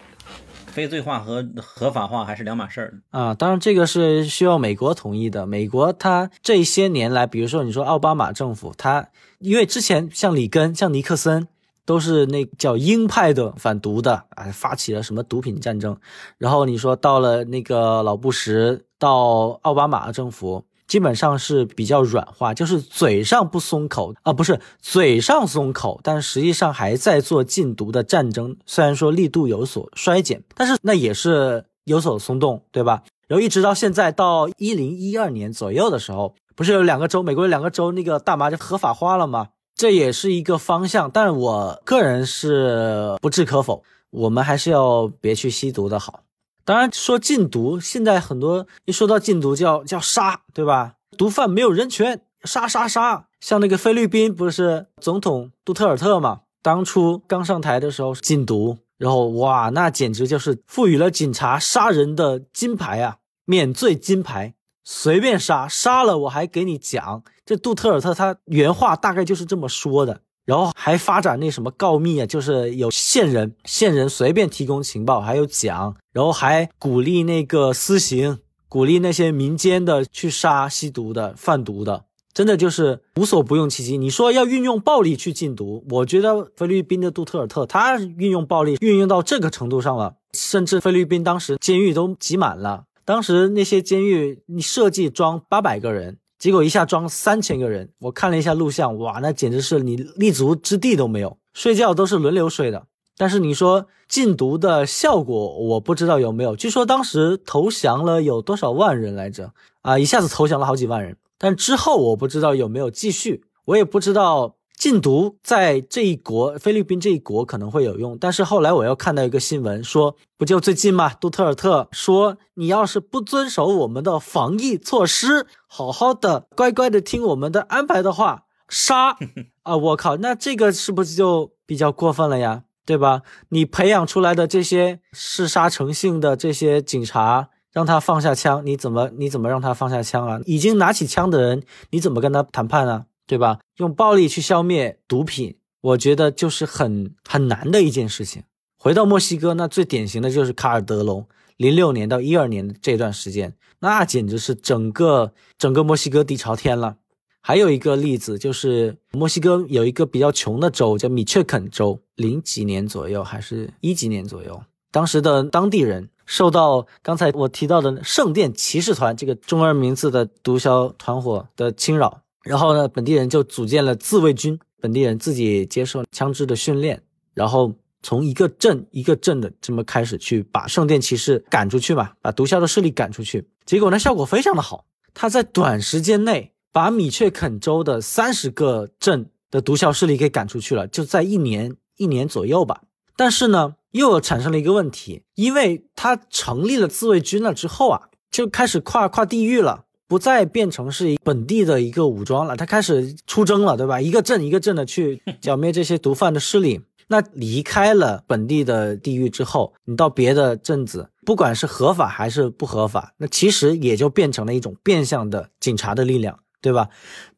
[0.79, 3.35] 非罪化和合法化还是两码事儿啊！
[3.35, 5.45] 当然，这个是需要美国同意的。
[5.45, 9.09] 美国它这些年来，比如说你说奥巴马政府，它
[9.41, 11.49] 因为之前像里根、像尼克森
[11.85, 15.99] 都是那叫鹰派的反毒的啊，发起了什么毒品战争。
[16.37, 28.57] 然后你说到了那个老布什到奥巴马政府，基本上是比较软化，就是嘴上不松口啊，不是嘴上松口，但实际上还在做禁毒的战争。
[28.67, 33.03] 虽然说力度有所衰减，但是那也是有所松动，对吧？
[33.29, 39.49] 然后一直到现在，到一零一二年左右的时候，不是有两个州，美国有两个州那个大麻就合法化了吗？
[39.75, 43.85] 这也是一个方向，但我个人是不置可否。
[44.11, 46.21] 我们还是要别去吸毒的好。
[46.69, 50.97] 当然说禁毒，现在很多一说到禁毒叫叫杀，对吧？
[51.17, 53.29] 毒贩没有人权，杀杀杀。
[53.41, 56.43] 像那个菲律宾不是总统杜特尔特嘛？
[56.61, 58.77] 当初刚上台的时候禁毒。
[58.99, 63.17] 然后哇，那简直就是赋予了警察杀人的金牌啊，
[63.47, 64.53] 免罪金牌，
[64.85, 67.23] 随便杀，杀了我还给你讲。
[67.47, 70.21] 这杜特尔特他原话大概就是这么说的。
[70.49, 75.95] 然后还发展那什么告密啊，就是有线人，线人随便提供情报，还有奖。
[76.15, 82.07] 然后还鼓励那个私刑，鼓励那些民间的去杀吸毒的、贩毒的。
[82.33, 83.99] 真的就是无所不用其极。
[83.99, 92.85] 你说要运用暴力去禁毒，我觉得菲律宾的杜特尔特他运用暴力运用到这个程度上了，甚至菲律宾当时监狱都挤满了。
[93.05, 97.91] 当时那些监狱你设计装八百个人，结果一下装三千个人。
[97.99, 102.87] 我看了一下录像，哇，那简直是你立足之地都没有，睡觉都是轮流睡的。
[103.17, 106.55] 但是你说禁毒的效果，我不知道有没有。
[106.55, 109.53] 据说当时投降了有多少万人来着？
[109.83, 111.17] 啊，一下子投降了好几万人。
[111.37, 118.17] 但之后我不知道有没有继续，我也不知道禁毒在这一国菲律宾这一国可能会有用。
[118.17, 129.17] 但是后来我又看到一个新闻，说不就最近吗，杜特尔特说你要是不遵守我们的防疫措施，好好的乖乖的听我们的安排的话，杀
[129.65, 129.77] 啊！
[129.77, 132.63] 我靠，那这个是不是就比较过分了呀？
[132.87, 133.23] 对吧？
[133.49, 137.51] 你培养出来的这些嗜杀成性的这些警察。
[137.71, 140.41] 让他放下枪，你怎么你怎么让他放下枪啊？
[140.47, 143.05] 已经拿起枪的人，你怎么跟他谈判呢？
[143.29, 143.61] 对吧？
[143.77, 148.43] 用暴力去消灭毒品，我觉得就是很很难的一件事情。
[148.77, 156.97] 回到墨西哥，那最典型的就是卡尔德隆，零六年到一二年这段时间，那简直是整个整个墨西哥底朝天了。
[157.43, 166.09] 还有一个例子就是墨西哥有一个比较穷的州叫米却肯州，零几年左右还是一几年左右，当时的当地人。
[166.31, 177.03] 受到刚才我提到的圣殿骑士团这个中二名字的毒枭团伙的侵扰，然后呢，本地人就组建了自卫军，本地人自己接受枪支的训练，
[177.35, 183.49] 然后从一个镇一个镇的这么开始去把圣殿骑士赶出去嘛，把毒枭的势力赶出去。
[183.67, 184.85] 结果呢，效果非常的好，
[185.15, 192.83] 他在短时间内把米却肯州的三十个镇的毒枭势力给赶出去了，就在一年一年左右吧。
[193.17, 193.75] 但是呢。
[193.93, 204.01] 又产生了一个问题，因为他成立了自卫军了之后啊，就开始跨跨地域了，不再变成是本地的一个武装了，他开始出征了，对吧？
[204.01, 206.81] 一个镇一个镇的去剿灭这些毒贩的势力。
[207.11, 216.89] 那离开了本地的地域之后，你到别的镇子，不管是合法还是不合法，那其实也就变成了一种变相的警察的力量，对吧？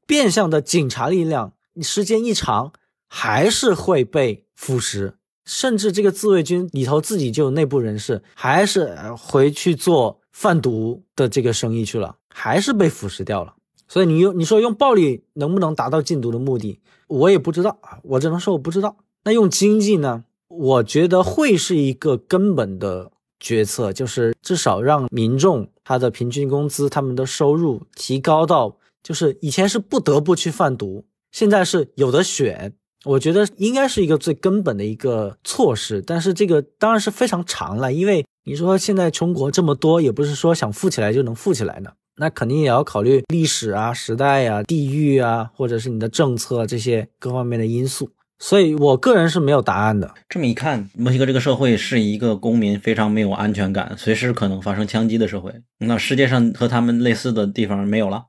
[0.07, 2.73] 变相的警察力量，你时间一长，
[3.09, 5.15] 还是会被腐蚀。
[5.45, 13.55] 甚至这个自卫军里头自己就有内部人士，还是回去做贩毒的这个生意去了，还是被腐蚀掉了。
[13.87, 18.97] 所以你用你说用暴力能不能达到禁毒的目的，我也不知道啊，我只能说我不知道。
[19.25, 20.25] 那用经济呢？
[20.49, 32.75] 我觉得会是一个根本的决策，就是至少让民众他的平均工资、他们的收入提高到，就是以前是不得不去贩毒，现在是有的选。
[33.05, 48.11] 我觉得应该是一个最根本的一个措施，但是这个当然是非常长了，因为你说现在穷国这么多，也不是说想富起来就能富起来的，那肯定也要考虑历史啊、时代呀、地域啊，或者是你的政策这些各方面的因素。
[48.39, 50.15] 所以我个人是没有答案的。
[50.29, 55.53] 这么一看，墨西哥这个社会是一个公民非常没有安全感，随时可能发生枪击的社会。
[55.79, 58.25] 那世界上和他们类似的地方没有了。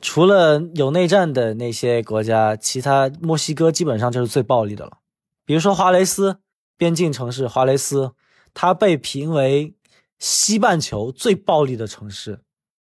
[0.00, 4.98] 除了有内战的那些国家，其他墨西哥基本上就是最暴力的了。
[5.44, 6.36] 比如说华雷斯
[6.76, 8.12] 边境城市，华雷斯，
[8.54, 9.74] 它被评为
[10.20, 12.38] 西半球最暴力的城市。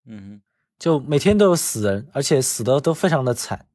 [0.06, 0.40] 嗯，
[0.78, 3.66] 就每天都有死人，而且死的都非常的惨，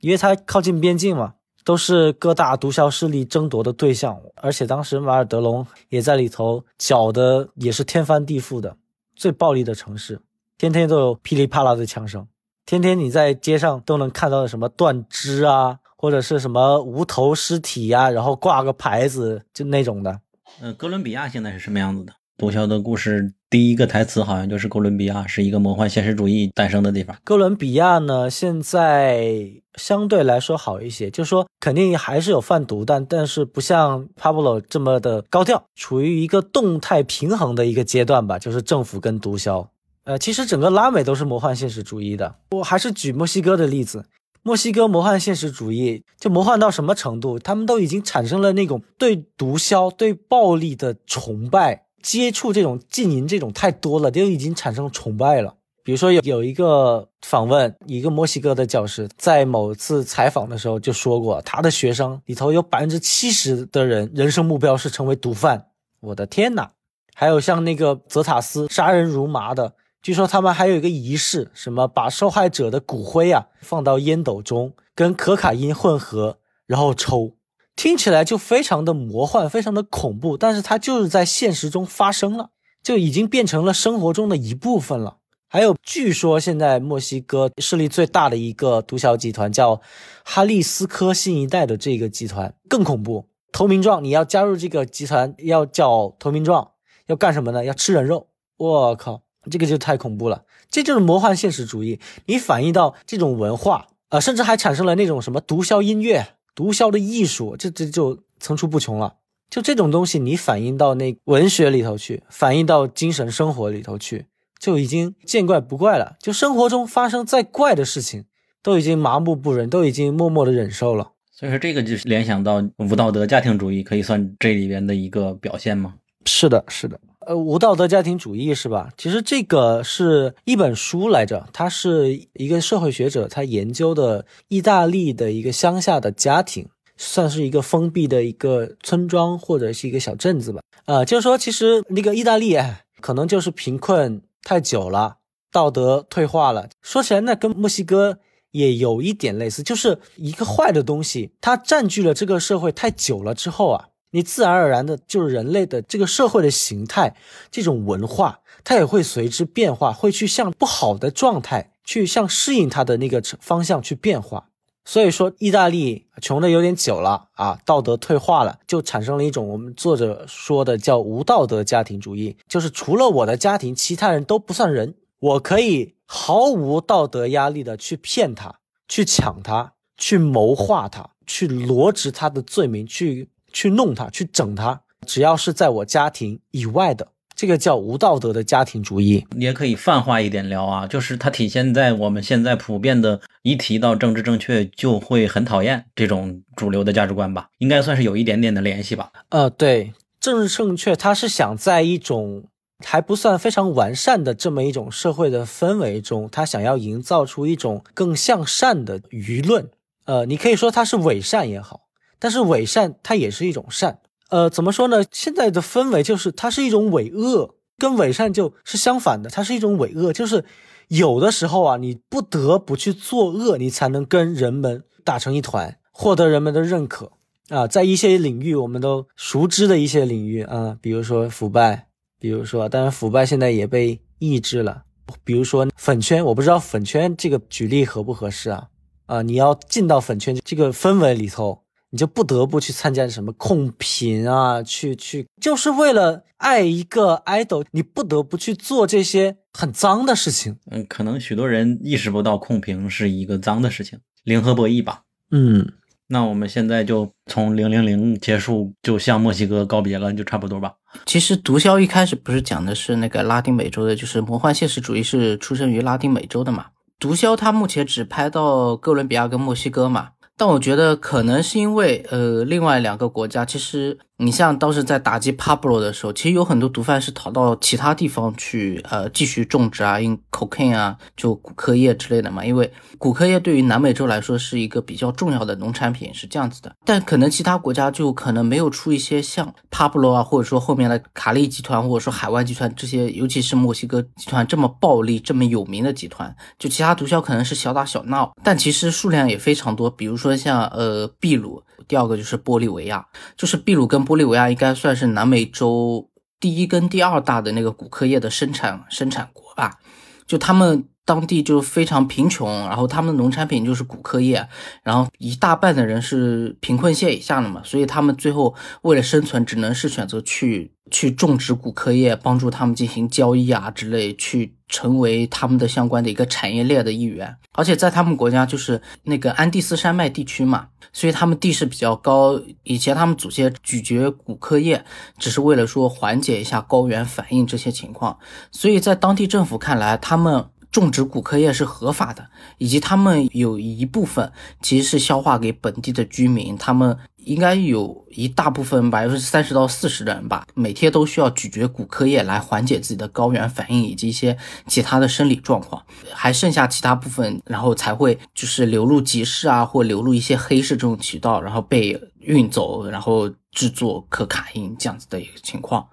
[0.00, 4.20] 因为它靠近边境嘛，都是各大毒枭势力争夺的对象。
[4.36, 8.76] 而且当时马尔德隆也在里头搅的也是天翻地覆的，
[9.14, 10.20] 最暴力的城市，
[10.56, 12.26] 天天都有噼里啪啦的枪声。
[12.64, 20.20] 天天你在街上都能看到什么断肢啊，或者是什么无头尸体呀，然后挂个牌子就那种的。
[20.60, 22.12] 嗯，哥伦比亚现在是什么样子的？
[22.38, 27.16] 毒枭的故事第一个台词好像就是哥伦比亚是一个魔幻现实主义诞生的地方。
[27.24, 39.68] 哥伦比亚呢，现在相对来说好一些，就是说肯定还是有贩毒，但但是不像 Pablo 这么的高调，处于一个动态平衡的一个阶段吧，就是政府跟毒枭。
[40.04, 42.36] 呃，其实整个拉美都是魔幻现实主义的。
[42.50, 44.04] 我还是举墨西哥的例子，
[44.42, 47.38] 墨西哥魔幻现实主义就魔幻到什么程度？
[47.38, 55.54] 他们都已经产生了那种对毒枭、对暴力的崇拜，接触这种禁淫这种太多了，都已经产生崇拜了。
[55.82, 65.66] 比如说有有一个访问，一个墨西哥的教师在某次采访的时候就说过，他的学生里头有百分之七十的人人生目标是成为毒贩。
[66.00, 66.72] 我的天哪！
[67.14, 69.74] 还有像那个泽塔斯杀人如麻的。
[70.02, 77.32] 据说他们还有一个仪式，什么把受害者的骨灰啊放到烟斗中，跟可卡因混合，然后抽，
[77.76, 80.36] 听起来就非常的魔幻，非常的恐怖。
[80.36, 82.50] 但是它就是在现实中发生了，
[82.82, 85.18] 就已经变成了生活中的一部分了。
[85.48, 89.80] 还有，据说现在墨西哥势力最大的一个毒枭集团叫
[90.24, 93.28] 哈利斯科新一代的这个集团更恐怖。
[93.52, 96.72] 投名状，你要加入这个集团要交投名状，
[97.06, 97.64] 要干什么呢？
[97.64, 98.28] 要吃人肉。
[98.56, 99.22] 我靠！
[99.48, 102.00] 这个就太恐怖了，这就是魔幻现实主义。
[102.24, 109.18] 你反映到这种文化，呃，甚至还产生了那种什么毒枭音乐、毒枭的艺术，这这就层出不穷了。
[109.48, 114.26] 就这种东西，你反映到那文学里头去，反映到精神生活里头去，
[114.58, 116.16] 就已经见怪不怪了。
[116.18, 118.24] 就生活中发生再怪的事情，
[118.62, 121.12] 都已经麻木不仁，都已经默默的忍受了。
[121.30, 125.94] 所以说，这个就联想到无道德家庭主义，可以算这里边的一个表现吗？
[126.24, 126.98] 是的，是的。
[127.26, 128.88] 呃，无道德家庭主义是吧？
[128.96, 140.60] 其实这个是一本书来着，它是一个社会学者他研究的意大利的一个乡下的家庭，算是一个封闭的一个村庄或者是一个小镇子吧。
[140.84, 142.56] 呃，就是说，其实那个意大利
[143.00, 145.16] 可能就是贫困太久了，
[145.50, 146.68] 道德退化了。
[146.80, 148.18] 说起来，那跟墨西哥
[148.52, 153.88] 也有一点类似，就是一个坏的东西，它占据了这个社会太久了之后啊。
[154.16, 157.14] 你自然而然的，就是人类的这个社会的形态，
[157.50, 164.48] 这种文化，它也会随之变化，会去向不好的状态去向适应它的那个方向去变化。
[164.86, 183.28] 所以说，意大利穷的有点久了啊，道德退化了，就产生了一种我们作者说的叫无道德家庭主义，就是除了我的家庭，其他人都不算人，我可以毫无道德压力的去骗他，去抢他，去谋划他，去罗织他的罪名，去。
[183.56, 189.26] 去弄他，去整他，只要是在我家庭以外的，这个叫无道德的家庭主义。
[189.30, 199.10] 你也可以泛化一点聊啊，就是它体现在我们现在普遍的，一提到政治正确就会很讨厌这种主流的价值观吧，应该算是有一点点的联系吧。
[199.30, 202.44] 呃，对，政治正确，它是想在一种
[202.84, 209.70] 还不算非常完善的这么一种社会的氛围中，他想要营造出一种更向善的舆论。
[210.04, 211.85] 呃，你可以说它是伪善也好。
[212.18, 214.00] 但是伪善它也是一种善，
[214.30, 215.04] 呃，怎么说呢？
[215.12, 220.44] 现在的氛围就是它是一种伪恶，跟伪善就是相反的，它是一种伪恶，就是
[220.88, 227.12] 有的时候啊，你不得不去作恶，你才能跟人们打成一团，获得人们的认可
[227.50, 227.66] 啊。
[227.66, 231.88] 在一些领域我们都熟知的一些领域啊，比如说腐败，
[232.18, 234.84] 比如说，当然腐败现在也被抑制了，
[235.22, 238.68] 比如说粉圈，我不知道粉圈这个举例合不合适啊？
[239.04, 241.65] 啊，你要进到粉圈这个氛围里头。
[241.96, 250.58] 你就不得不去参加什么控评啊，去去，就是为了爱一个 idol，你不得不去做这些很脏的事情。
[250.70, 255.04] 嗯，可能许多人意识不到控评是一个脏的事情，零和博弈吧。
[255.30, 255.72] 嗯，
[256.08, 260.74] 那我们现在就从零零零结束，就向墨西哥告别了，就差不多吧。
[261.06, 266.66] 其实毒枭一开始不是讲的是那个拉丁美洲的，就是魔幻现实主义是出生于拉丁美洲的嘛？
[266.98, 270.10] 毒枭他目前只拍到哥伦比亚跟墨西哥嘛？
[270.36, 273.98] 但我觉得可能是因为，呃，另外两个国家其实。
[274.18, 282.42] 你像当时在打击 Pablo 的时候，其实有很多毒贩是逃到其他地方去，呃，继续种植啊，用 cocaine 啊，就骨科叶之类的嘛。
[282.42, 286.72] 因为骨科叶对于南美洲来说是一个比较重要的农产品，是这样子的。
[286.86, 296.34] 但可能其他国家就可能没有出一些像 Pablo 啊，或者说后面的卡利集团，或者说海外集团这些，尤其是墨西哥集团这么暴力、这么有名的集团。
[296.58, 299.90] 就其他毒枭可能是小打小闹，但其实数量也非常多。
[299.90, 303.06] 比如说像呃秘鲁，第二个就是玻利维亚，
[303.36, 304.05] 就是秘鲁跟。
[304.06, 306.08] 玻利维亚应该算是南美洲
[306.38, 309.80] 第一跟第二大的那个骨科业的生产生产国吧，
[310.26, 314.48] 就他们当地就非常贫穷，然后他们的农产品就是骨科业，
[314.82, 327.36] 然后一大半的人是贫困线以下的嘛，所以他们最后为了生存，只能是选择去去种植骨科业，帮助他们进行交易啊之类，去成为他们的相关的一个产业链的一员。
[327.52, 332.40] 而且在他们国家就是那个安第斯山脉地区嘛，所以他们地势比较高。
[332.62, 334.84] 以前他们祖先咀嚼骨科叶，
[335.18, 338.18] 只是为了说缓解一下高原反应这些情况。
[338.52, 344.30] 所以在当地政府看来，他们种植骨科叶是合法的，以及他们有一部分
[344.60, 346.96] 其实是消化给本地的居民，他们。
[347.26, 354.36] 应该有一大部分百分之三十到四十的人吧，每天都需要咀嚼骨科液来缓解自己的高原反应以及一些
[354.68, 365.84] 其他的生理状况，还剩下其他部分，然后才会就是流入集市啊，或流入一些黑市这种渠道，然后被运走，然后制作可卡因这样子的一个情况。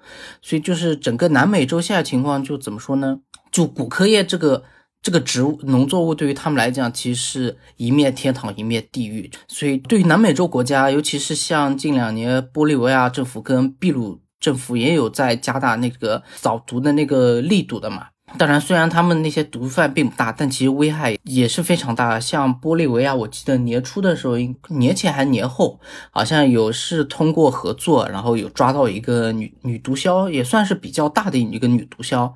[0.41, 3.17] 所以就是整个南美洲现在情况就怎么说呢？
[3.51, 4.63] 就骨科液这个。
[5.03, 9.29] 这个植物农作物对于他们来讲，其实是一面天堂，一面地狱。
[9.49, 18.07] 所以，对于南美洲国家，尤其是像近两年玻利维亚政府跟秘鲁政府也有在加大那个扫毒的那个力度的嘛。
[18.37, 22.17] 当然，虽然他们那些毒贩并不大，但其实危害也是非常大。
[22.17, 24.37] 像玻利维亚，我记得年初的时候，
[24.69, 25.79] 年前还年后，
[26.11, 32.31] 好像有是通过合作，然后有抓到一个女女毒枭，也算是比较大的一个女毒枭。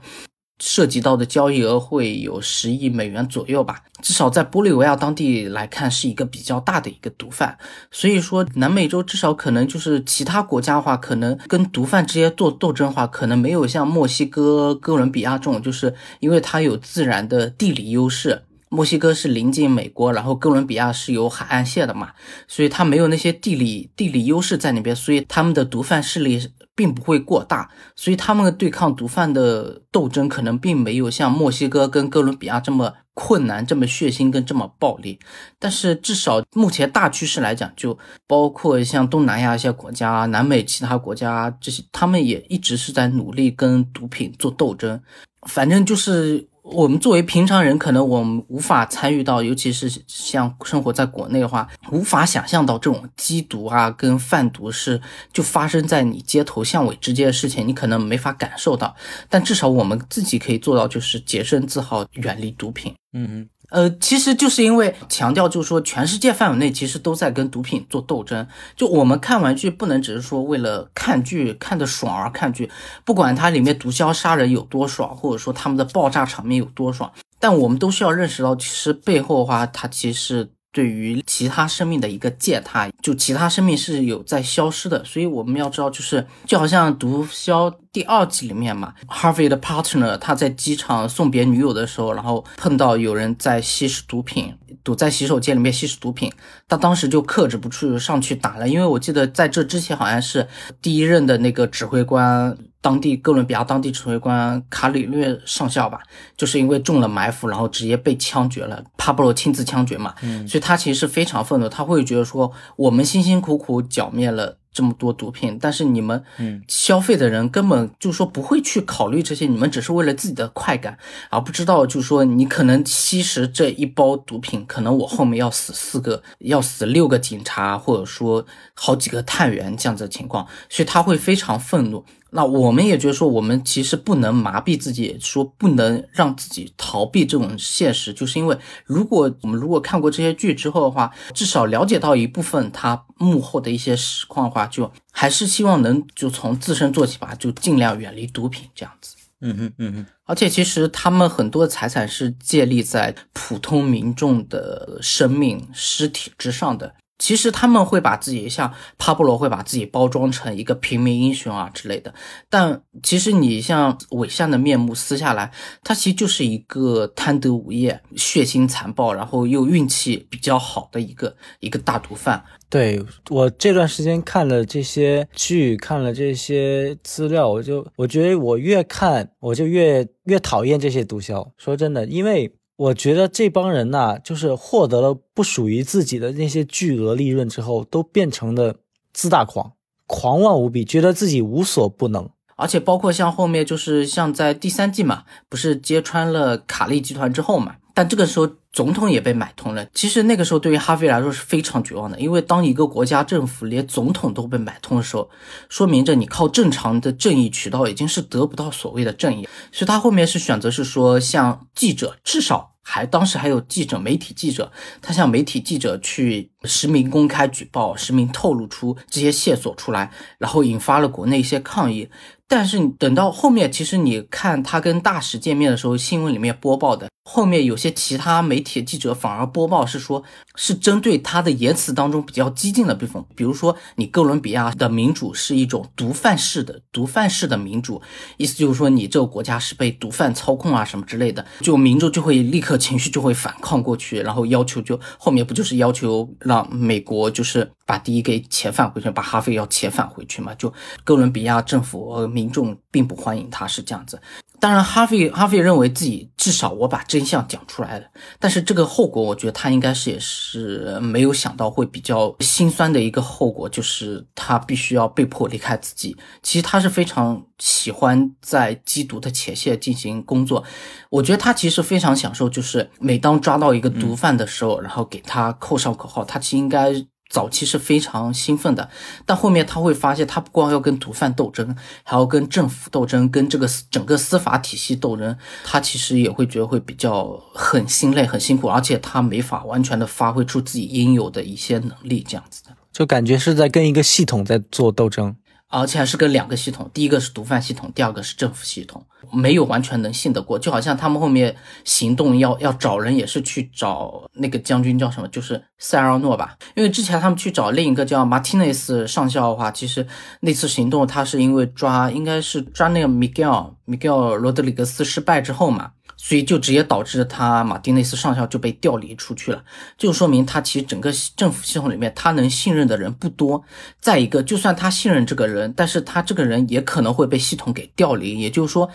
[0.59, 7.57] 涉及到的交易额会有十亿美元左右吧，至少在玻利维亚当地来看是一个比较大的一个毒贩。
[7.91, 18.43] 所以说，南美洲至少可能就是其他国家的话，可能跟毒贩之间做斗争的话，可能没有像墨西哥、哥伦比亚这种，就是因为它有自然的地理优势。
[18.69, 22.11] 墨西哥是临近美国，然后哥伦比亚是有海岸线的嘛，
[22.47, 26.49] 所以它没有那些地理地理优势在那边，所以他们的毒贩势力。
[26.77, 35.17] 并不会过大，所以他们对抗毒贩的斗争可能并没有像墨西哥跟哥伦比亚这么困难、这么血腥跟这么暴力。
[35.57, 37.97] 但是至少目前大趋势来讲，就
[38.27, 45.01] 包括像东南亚一些国家、南美其他国家这些，他们也一直是在努力跟毒品做斗争。
[45.47, 46.47] 反正就是。
[46.69, 58.95] 我们作为平常人，可能我们无法参与到，尤其是像生活在国内的话，无法想象到这种缉毒啊跟贩毒是就发生在你街头巷尾之间的事情，你可能没法感受到。
[59.29, 62.93] 但至少我们自己可以做到，就是洁身自好，远离毒品。
[63.13, 63.49] 嗯嗯。
[63.69, 68.47] 呃，其实就是因为强调，就是说，全世界范围内其实都在跟毒品做斗争。
[68.75, 72.71] 就我们看玩具，不能只是说为了看剧看得爽而看剧，
[73.03, 85.03] 不管它里面毒枭杀人有多爽，或者说他们的爆炸场面有多爽，但我们都需要认识到，其实背后的话，它其实对于其他生命的一个践踏，就其他生命是有在消失的。
[85.03, 87.73] 所以我们要知道，就是就好像毒枭。
[87.97, 94.53] 第二季里面嘛，Harvey 的 partner 他在机场送别女友的时候，然后碰到有人在吸食毒品，
[94.83, 96.31] 堵在洗手间里面吸食毒品，
[96.67, 98.69] 他当时就克制不住上去打了。
[98.69, 100.47] 因为我记得在这之前好像是
[100.79, 106.01] 第一任的那个指挥官，当地哥伦比亚当地指挥官卡里略上校吧，
[106.37, 108.83] 就是因为中了埋伏，然后直接被枪决了。
[108.95, 114.59] 帕布罗亲自枪决嘛，嗯所以他其实是非常愤怒，他会觉得说我们辛辛苦苦剿灭了。
[114.77, 116.23] 这么多毒品，但是你们
[116.67, 120.95] 消费的人根本就说不会去考虑这些，你们只是为了自己的快感，
[121.31, 128.45] 而不知道就是说你可能吸食这一包毒品，可能我后面要死四个，要死六个警察，或者说
[128.75, 132.05] 好几个探员这样子的情况，所以他会非常愤怒。
[132.31, 149.15] 那我们也觉得说，我们其实不能麻痹自己，说不能让自己逃避这种现实，就是因为如果我们如果看过这些剧之后的话，至少了解到一部分他幕后的一些实况的话，就还是希望能就从自身做起吧，就尽量远离毒品这样子。
[149.41, 150.05] 嗯哼，嗯哼。
[150.25, 156.93] 而且其实他们很多财产是建立在普通民众的生命尸体之上的。
[157.19, 162.13] 其实他们会把自己像帕布罗会把自己包装成一个平民英雄啊之类的，
[162.47, 165.51] 但其实你像伪善的面目撕下来，
[165.83, 172.43] 他其实就是一个贪得无厌、血腥残暴，然后又运气比较好的一个一个大毒贩。
[172.69, 181.51] 对我这段时间看了这些剧，看了这些资料，我就我觉得我越看我就越越讨厌这些毒枭。
[181.57, 182.53] 说真的，因为。
[182.77, 188.75] 我觉得这帮人呐，就是获得了不属于自己的那些巨额利润之后，都变成了
[189.13, 189.73] 自大狂，
[190.05, 192.29] 狂妄无比，觉得自己无所不能。
[192.55, 197.75] 而且包括像后面，就是像在第三季嘛，不是揭穿了卡利集团之后嘛。
[197.93, 198.47] 但这个时候，
[198.77, 199.83] 总统也被买通了。
[199.91, 205.27] 其实那个时候，对于哈菲来说是非常绝望的，因为当一个国家政府连总统都被买通的时候，
[205.67, 209.49] 说明着你靠正常的正义渠道已经是得不到所谓的正义。
[209.71, 214.71] 所以他后面是选择是说，向记者，至少还当时还有记者、媒体记者，
[215.01, 222.07] 他向媒体记者去实名公开举报，实名透露出这些线索出来，然后引发了国内一些抗议。
[222.47, 230.23] 但是你等到后面，其实你看他跟大使见面的时候，新闻里面播报的，后面有些其他媒体记者反而播报是说，
[230.55, 238.01] 是针对他的言辞当中比较激进的部分，比如说你哥伦比亚的民主是一种毒贩式的毒贩式的民主，
[238.37, 250.55] 意思就是说你这个国家是被毒贩操控啊什么之类的，就民众就会立刻情绪就会反抗过去，然后要求就后面不就是要求让美国就是把第一给遣返回去，把哈菲要遣返回去嘛？
[250.55, 250.73] 就
[251.03, 252.25] 哥伦比亚政府。
[252.27, 254.21] 民众并不欢迎他，是这样子。
[254.59, 258.05] 当然，哈菲哈菲认为自己至少我把真相讲出来了，
[258.39, 266.17] 但是这个后果，我觉得他应该是也是没有想到会比较心酸的一个后果，就是他必须要被迫离开自己。
[266.41, 270.63] 其实他是非常喜欢在缉毒的前线进行工作，
[271.11, 277.05] 我觉得他其实非常享受，就是每当抓到一个毒贩的时候，然后给他扣上口号，他其实应该。
[277.29, 278.89] 早期是非常兴奋的，
[279.25, 295.35] 但后面他会发现，他不光要跟毒贩斗争，还要跟政府斗争，跟这个整个司法体系斗争，他其实也会觉得会比较很心累、很辛苦，而且他没法完全的发挥出自己应有的一些能力，这样子的，就感觉是在跟一个系统在做斗争。
[295.69, 300.57] 而且还是跟两个系统，第一个是毒贩系统，第二个是政府系统，没有完全能信得过。
[300.57, 306.57] 就好像他们后面行动要要找人，也是去找那个将军叫什么，就是塞尔诺吧。
[306.75, 310.07] 因为之前他们去找另一个叫马蒂内斯上校的话，其实
[310.39, 315.91] 那次行动他是因为抓，应该是抓那个米盖尔米盖尔罗德里格斯失败之后嘛。
[316.27, 319.63] 所以就直接导致他马丁内斯上校就被调离出去了，
[319.97, 323.63] 就说明他其实整个政府系统里面他能信任的人不多。
[324.01, 328.37] 再一个，就算他信任这个人，但是他这个人也可能会被系统给调离。
[328.41, 328.89] 也就是说，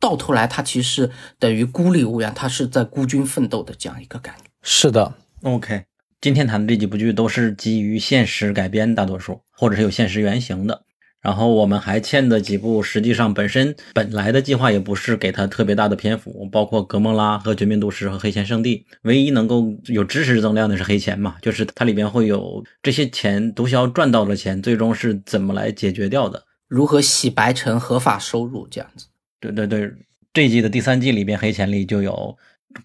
[0.00, 4.44] 到头来他其实等于孤立无援，他是在孤军奋斗的这样一个感觉。
[4.62, 5.12] 是的
[5.42, 5.84] ，OK，
[6.22, 10.84] 今天谈的这几部剧都是基于现实改编，大多数或者是有现实原型的。
[11.28, 29.08] 然后我们还欠的几部，实际上本身本来的计划也不是给他特别大的篇幅，包括《格莫拉》和《绝命毒师》和《黑钱圣地》，唯一能够有知识增量的是黑钱嘛，就是它里边会有这些钱，毒枭赚到的钱，最终是怎么来解决掉的，如何洗白成合法收入这样子。
[29.38, 29.92] 对对对，
[30.32, 32.34] 这一季的第三季里边，黑钱里就有。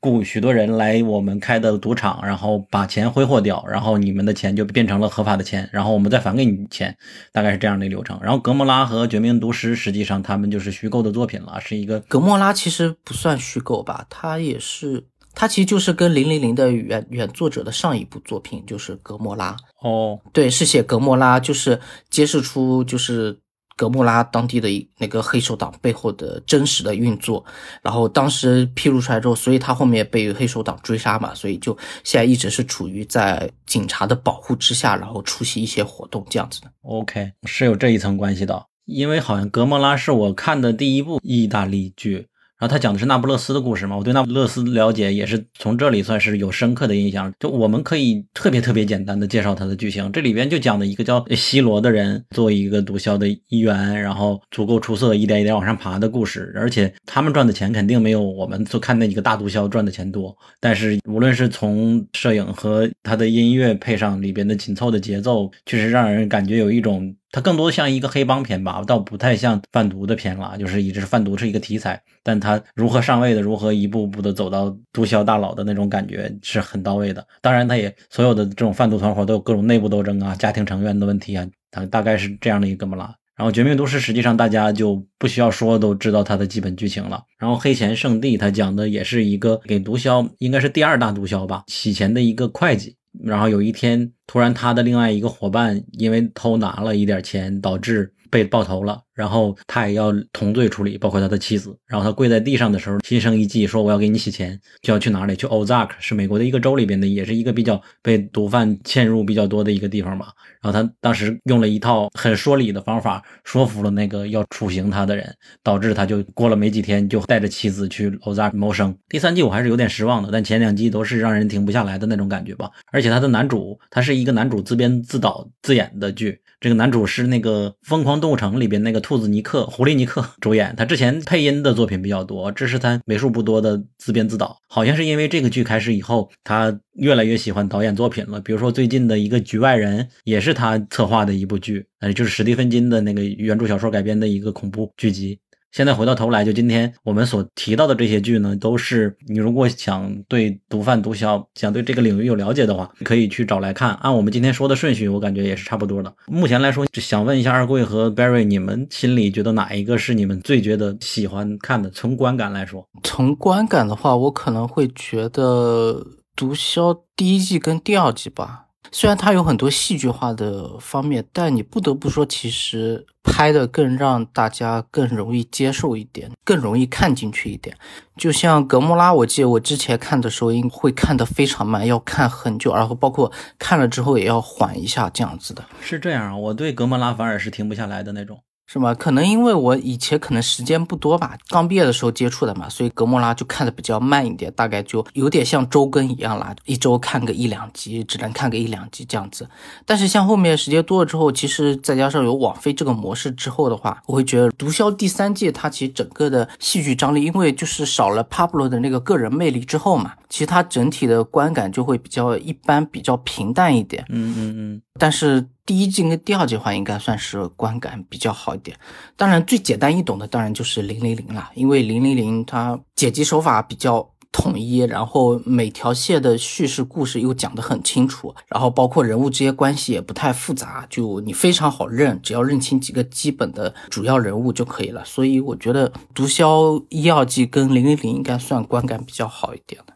[0.01, 6.95] 雇许多人来我们开的赌场，然后把钱挥霍掉，然后你们的钱就变成了合法的钱，然后我们再返给你钱，
[7.31, 8.19] 大概是这样的流程。
[8.21, 21.79] 然后格莫拉和绝命毒师实际上他们就是虚构的作品了，是一个格莫拉其实不算虚构吧，它也是，它其实就是跟零零零的原原作者的上一部作品就是格莫拉哦，对，是写格莫拉，就是
[22.09, 23.42] 揭示出就是。
[23.75, 27.43] 格莫拉当地的那个黑手党背后的真实的运作，
[27.81, 36.71] 然后当时披露出来之后，所以他后面被黑手党追杀嘛，所以就现在一直是处于在警察的保护之下，然后出席一些活动这样子的。
[36.83, 42.27] OK，是有这一层关系的，因为好像格莫拉是我看的第一部意大利剧。
[42.59, 47.33] 然后他讲的是那不勒斯的故事嘛，我对那不勒斯了解也是从这里算是有深刻的印象。
[47.39, 56.53] 就我们可以特别特别简单的介绍他的剧情，这里边就讲的一个叫西罗的人作为一个毒枭的一员，然后足够出色，一点一点往上爬的故事。
[56.55, 67.13] 而且他们赚的钱肯定没有我们所看那几个大毒枭赚的钱多，但是无论是从摄影和他的音乐配上里边的紧凑的节奏，确实让人感觉有一种。
[67.33, 70.55] 它更多像一个黑帮片吧，倒不太像贩毒的片了。
[70.59, 77.25] 就是一直是贩毒是一个题材，但它如何上位的，如何一步步的走到毒枭大佬的那种感觉是很到位的。
[77.41, 83.15] 当然，它也所有的这种贩毒团伙都有各种内部斗争啊、家庭成员的问题啊，它大概是这样的一个嘛拉。
[83.35, 87.23] 然后《绝命毒师》实际上大家就不需要说都知道它的基本剧情了。
[87.39, 92.95] 然后《黑钱圣地》它讲的也是一个给毒枭，应该是第二大毒枭吧，洗钱的一个会计。
[93.21, 98.99] 然后有一天，突然他的另外一个伙伴因为偷拿了一点钱，导致被爆头了。
[99.13, 101.77] 然后他也要同罪处理，包括他的妻子。
[101.85, 105.35] 然后他跪在地上的时候，心生一计，说我要给你洗钱，就要去哪里？
[105.35, 110.25] 去 Ozark，是美国的一个州里边的，也是一个比较被毒贩嵌入比较多的一个地方嘛。
[110.63, 115.31] 然后他当时用了一套很说理的方法，说服了那个要处刑他的人，
[115.61, 118.97] 导致他就过了没几天，就带着妻子去 Ozark 谋生。
[119.09, 122.71] 第三季我还是有点失望的，但前两季都是让人停不下来的那种感觉吧。
[122.91, 126.41] 而且他的男主，他是一个男主自编自导自演的剧。
[126.63, 134.57] 这个男主是那个《疯狂动物城》里边那个兔子尼克、狐狸尼克主演，他之前配音的作品比较多，这是他为数不多的自编自导。
[134.69, 138.39] 好像是因为这个剧开始以后，他越来越喜欢导演作品了。
[138.39, 145.37] 比如说最近的一个《局外人》，也是他策划的一部剧，呃，就是史蒂芬金的那个原著小说改编的一个恐怖剧集。
[145.73, 153.95] 现在回到头来，就今天我们所提到的这些剧呢，都是你如果想对毒贩毒枭，想对这个领域有了解的话，可以去找来看。
[153.95, 156.13] 按我们今天说的顺序，我感觉也是差不多的。
[156.27, 161.89] 目前来说，想问一下二贵和 Barry，你们心里觉得哪一个是你们最觉得喜欢看的？
[161.89, 166.05] 从观感来说，从观感的话，我可能会觉得
[166.35, 168.67] 毒枭第一季跟第二季吧。
[168.91, 177.75] 虽然它有很多戏剧化的方面，但你不得不说，其实拍的更让大家更容易接受一点，更容易看进去一点。
[178.17, 185.63] 就像格莫拉，我记得我之前看的时候，应会看得非常慢，要看很久，然后包括看了之后也要缓一下这样子的。
[185.81, 188.39] 是这样啊，我对格莫拉反而是停不下来的那种。
[188.73, 188.91] 是吗？
[188.95, 199.47] 可能因为我以前可能时间不多吧，刚毕业的时候接触的嘛，所以格莫拉就看的比较慢一点，大概就有点像周更一样啦，一周看个一两集，只能看个一两集这样子。
[199.85, 214.03] 但是像后面时间多了之后，其实再加上有网飞这个模式之后的话，我会觉得《毒枭》第三季它其实整个的戏剧张力，因为就是少了 Pablo 的那个个人魅力之后嘛，其实它整体的观感就会比较一般，比较平淡一点。
[214.09, 214.81] 嗯嗯嗯。
[214.99, 215.47] 但是。
[215.65, 218.77] 第一季跟第二季的话，应该算是观感比较好一点。
[219.15, 235.05] 当然，最简单易懂的当然就是零零零了，因为零零零它剪辑手法比较统一，然后每条线的叙事故事又讲得很清楚，然后包括人物之间关系也不太复杂，就你非常好认，只要认清几个基本的主要人物就可以了。
[235.05, 236.43] 所以我觉得《毒枭》
[236.89, 239.93] 一二季跟零零零应该算观感比较好一点的。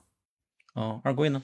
[0.76, 1.42] 哦，二贵呢？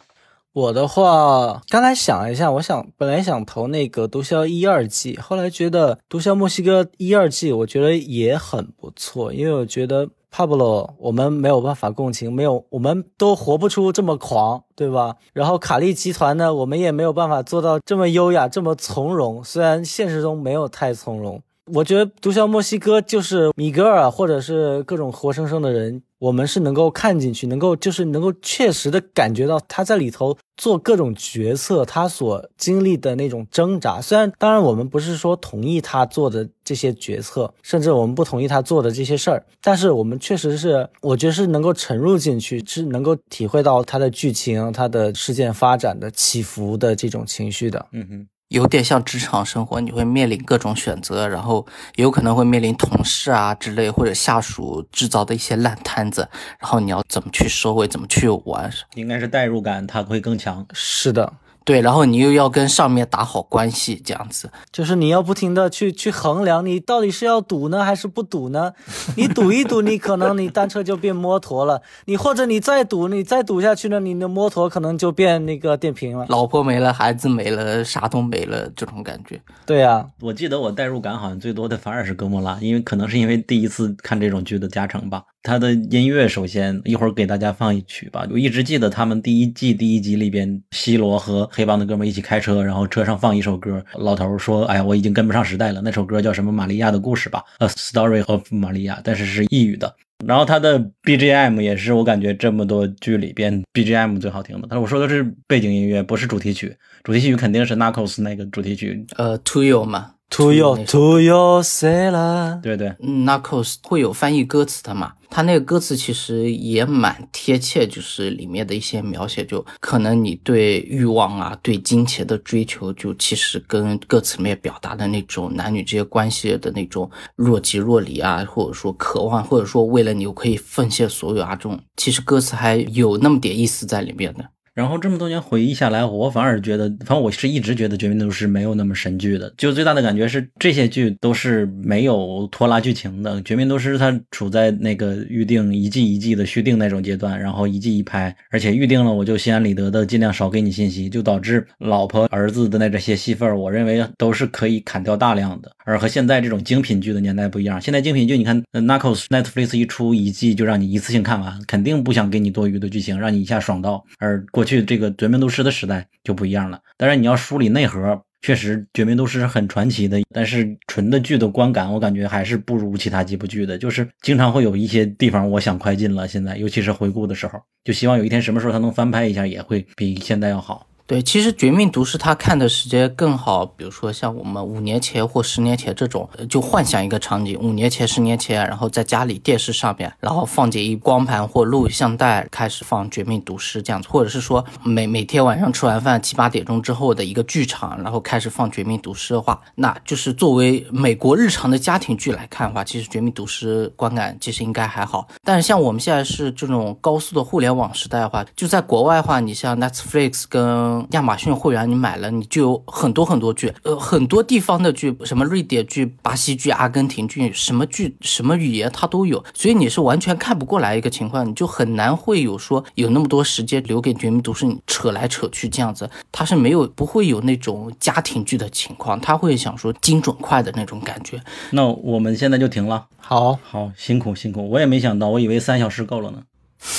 [0.54, 15.16] 我的话，刚才想了一下，我想本来想投那个《毒枭》一二季，后来觉得《毒枭墨西哥》一二季，我觉得也很不错，因为我觉得帕布罗我们没有办法共情，没有我们都活不出这么狂，对吧？
[15.34, 21.42] 然后卡利集团呢，我们也没有办法做到这么优雅、这么从容，虽然现实中没有太从容。
[21.74, 26.04] 我觉得《毒枭墨西哥》就是米格尔，或者是各种活生生的人。
[26.24, 34.00] 我们是能够看进去，能够就是能够确实的感觉到他在里头做各种决策，他所经历的那种挣扎。
[34.00, 47.86] 虽然当然我们不是说同意他做的这些决策，甚至我们不同意他做的这些事儿，但是我们确实是，我觉得是能够沉入进去，是能够体会到他的剧情、他的事件发展的起伏的这种情绪的。
[47.92, 48.28] 嗯哼。
[48.54, 51.66] 有点像职场生活，你会面临各种选择，然后
[51.96, 58.72] 有可能会面临同事啊之类或者下属制造的一些烂摊子，然后你要怎么去收尾，怎么去玩？
[58.94, 60.64] 应该是代入感，它会更强。
[60.72, 61.34] 是的。
[61.66, 68.74] 对，然后你又要跟上面打好关系，这样子，就是你要不停的去去衡量，你到底是要赌呢，还是不赌呢？
[69.16, 76.26] 你赌一赌，你可能你单车就变摩托了；你或者你再赌，你再赌下去呢，你的摩托可能就变那个电瓶了。
[76.30, 79.40] 老婆没了，孩子没了，啥都没了，这种感觉。
[79.66, 85.24] 对呀，我记得我代入感好像最多的反而是哥莫拉，因为可能是因为第一次看这种剧的加成吧。
[85.44, 88.26] 他的音乐，首先一会儿给大家放一曲吧。
[88.32, 93.84] 我一直记得他们第一季第一集里边，西罗和黑帮的哥们一起开车，然后车上放一首歌。
[93.96, 96.50] 老头说：“哎呀，我已经跟不上时代了。”那首歌叫什么？
[96.56, 99.94] 《玛利亚的故事》吧，《A Story of 玛利亚》，但是是异语的。
[100.26, 104.68] 然后他的 BGM 也是我感觉这么多剧里边 BGM 最好听的。
[104.70, 106.74] 他说：“我说的是背景音乐，不是主题曲。
[107.04, 111.64] 主题曲肯定是 Narcos 那个主题曲，呃，To You 嘛。” To your to your
[112.12, 112.60] 啦。
[112.64, 115.14] 对对，嗯，Narcos 会有翻译歌词的嘛？
[115.30, 134.44] 他那个歌词其实也蛮贴切，就是里面的一些描写，就可能你对欲望啊、对金钱的追求，就其实跟歌词里面表达的那种男女之间关系的那种若即若离啊，或者说渴望，或者说为了你我可以奉献所有啊，这种其实歌词还有那么点意思在里面的。
[134.74, 139.54] 然后这么多年回忆下来，我反而觉得，反正我是一直觉得《绝命毒师》没有那么神剧的。
[139.56, 143.36] 就最大的感觉是，这些剧都是没有拖拉剧情的。
[143.44, 155.72] 《绝命毒师》它处在那个预定一季一季的续订那种阶段，然后一季一拍，而且预定了我就心安理得的尽量少给你信息，就导致老婆儿子的那这些戏份，我认为都是可以砍掉大量的。
[155.86, 164.04] 而和现在这种精品剧的年代不一样，现在精品剧你看《Narcos》Netflix 一出一季就让你一次性看完，肯定不想给你多余的剧情，让你一下爽到。
[164.18, 166.80] 而过去这个绝命毒师的时代就不一样了。
[166.98, 173.78] 当然你要梳理内核，确实绝命毒师是很传奇的，但是纯的剧的观感，我感觉还是不如其他几部剧的。
[173.78, 180.88] 就是经常会有一些地方我想快进了，现在尤其是回顾的时候，就希望有一天什么时候它能翻拍一下，也会比现在要好。
[181.06, 205.28] 对，其实《绝命毒师》他看的时间更好，比如说像我们五年前或十年前这种，就幻想一个场景，五年前、十年前，然后在家里电视上面，然后放进一光盘或录像带，开始放《绝命毒师》这样子，或者是说每每天晚上吃完饭七八点钟之后的一个剧场，然后开始放《绝命毒师》的话，那就是作为美国日常的家庭剧来看的话，其实《绝命毒师》观感其实应该还好。
[205.44, 231.42] 但是像我们现在是这种高速的互联网时代的话，就在国外的话，你像 Netflix 跟亚马逊会员你买了，你就有很多很多剧，呃，很多地方的剧，什么瑞典剧、巴西剧、阿根廷剧，什么剧、什么语言它都有，所以你是完全看不过来一个情况，你就很难会有说有那么多时间留给《绝命毒师》你扯来扯去这样子，他是没有不会有那种家庭剧的情况，他会想说精准快的那种感觉。
[231.72, 233.08] 那我们现在就停了。
[233.18, 236.44] 好，好，辛苦辛苦，我也没想到，我以为三小时够了呢，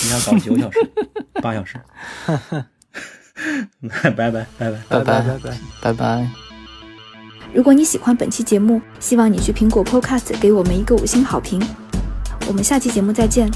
[0.05, 0.79] 你要搞九小时、
[1.43, 1.79] 八小时。
[4.03, 5.59] 拜拜拜拜拜拜拜拜。
[5.83, 6.29] 拜拜。
[7.53, 11.63] 如果你喜欢本期节目，希望你去苹果 Podcast 给我们一个五星好评。
[12.49, 13.51] 我们下期节目再见。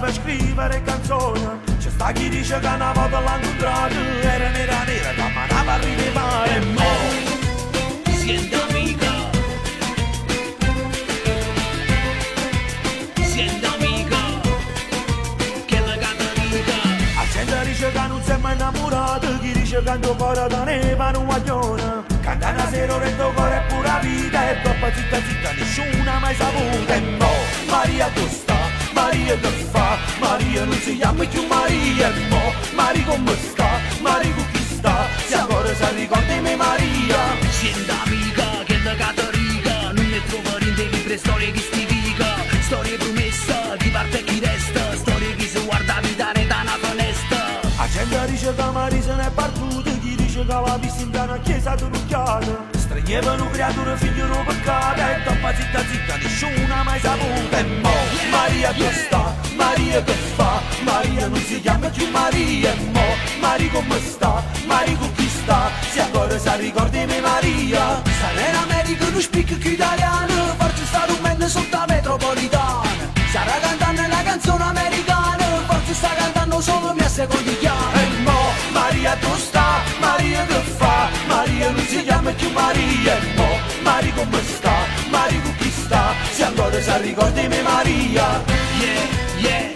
[0.00, 1.46] Per scrivere canzoni.
[1.78, 5.76] C'è sta chi dice che una volta l'ha incontrato, era nera nera, da manava a
[5.76, 7.28] ridere e mo.
[8.16, 9.10] Siendo amica
[13.22, 14.16] Siendo amica
[15.64, 16.76] Che la catarica
[17.16, 20.64] La gente dice che non si è mai innamorato, chi dice che tuo cuore da
[20.64, 22.04] neva non guaglione.
[22.20, 26.34] Canta una sera tuo cuore è pura vita, e dopo zitta zitta nessuno ha mai
[26.34, 26.92] saputo.
[26.92, 27.30] E mo,
[27.68, 28.59] Maria tu sta,
[29.00, 34.44] Maria da Fá, Maria anunciava que o Maria é bom, Maria como está, Maria o
[34.52, 37.16] que está, se agora já lhe tem Maria.
[37.50, 42.26] Gente amiga, che da catariga, non ne troverin de libri storie che si dica,
[42.60, 47.60] storie promessa, chi parte chi resta, storie che si guarda vitare da una finestra.
[47.78, 51.74] Agenda dice da Marisa ne è partuta, chi dice che la vista in una chiesa
[51.74, 52.59] trucchiata,
[53.00, 57.56] Stringevano creature figlio un peccato e dopo zitta zitta nessuno ha mai saputo.
[57.56, 57.94] E mo,
[58.30, 62.72] Maria che sta, Maria che fa, Maria non si chiama più Maria.
[62.72, 63.04] E mo,
[63.40, 68.02] Maria come sta, Maria con chi sta, se ancora si ricordi me Maria.
[68.20, 73.12] Sarà America non spicca più italiano, forse sta rumendo sotto la metropolitana.
[73.32, 77.56] Sarà cantando la canzone americana, forse sta cantando solo mia secondi
[81.72, 83.16] Non si chiama più Maria.
[83.16, 83.48] E mo,
[83.82, 84.74] Maria come sta,
[85.08, 88.42] Maria con chi sta, se ancora si ricordi me Maria.
[88.80, 89.06] Yeah,
[89.38, 89.69] yeah,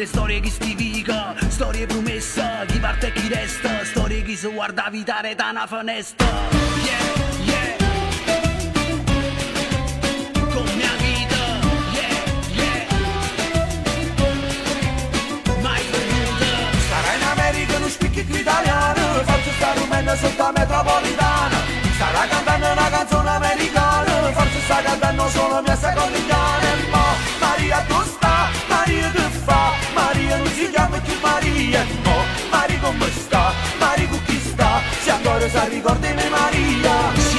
[0.00, 4.88] sempre storie chi stivica Storie promessa, chi parte e chi resta Storie che si guarda
[4.90, 6.26] vitare da una finestra
[6.84, 7.88] Yeah, yeah.
[18.12, 21.56] Chicchi italiano Forse sta rumena sotto metropolitana.
[21.94, 27.04] Starà cantando una canzone americana Forse sta cantando solo mia seconda indiana Ma
[27.38, 28.29] Maria tu stai
[29.12, 34.82] Maria, Mariano, diga-me que Maria mo Marigo me está, Marigo que está.
[35.02, 37.29] Se agora já rigor, dê-me Maria.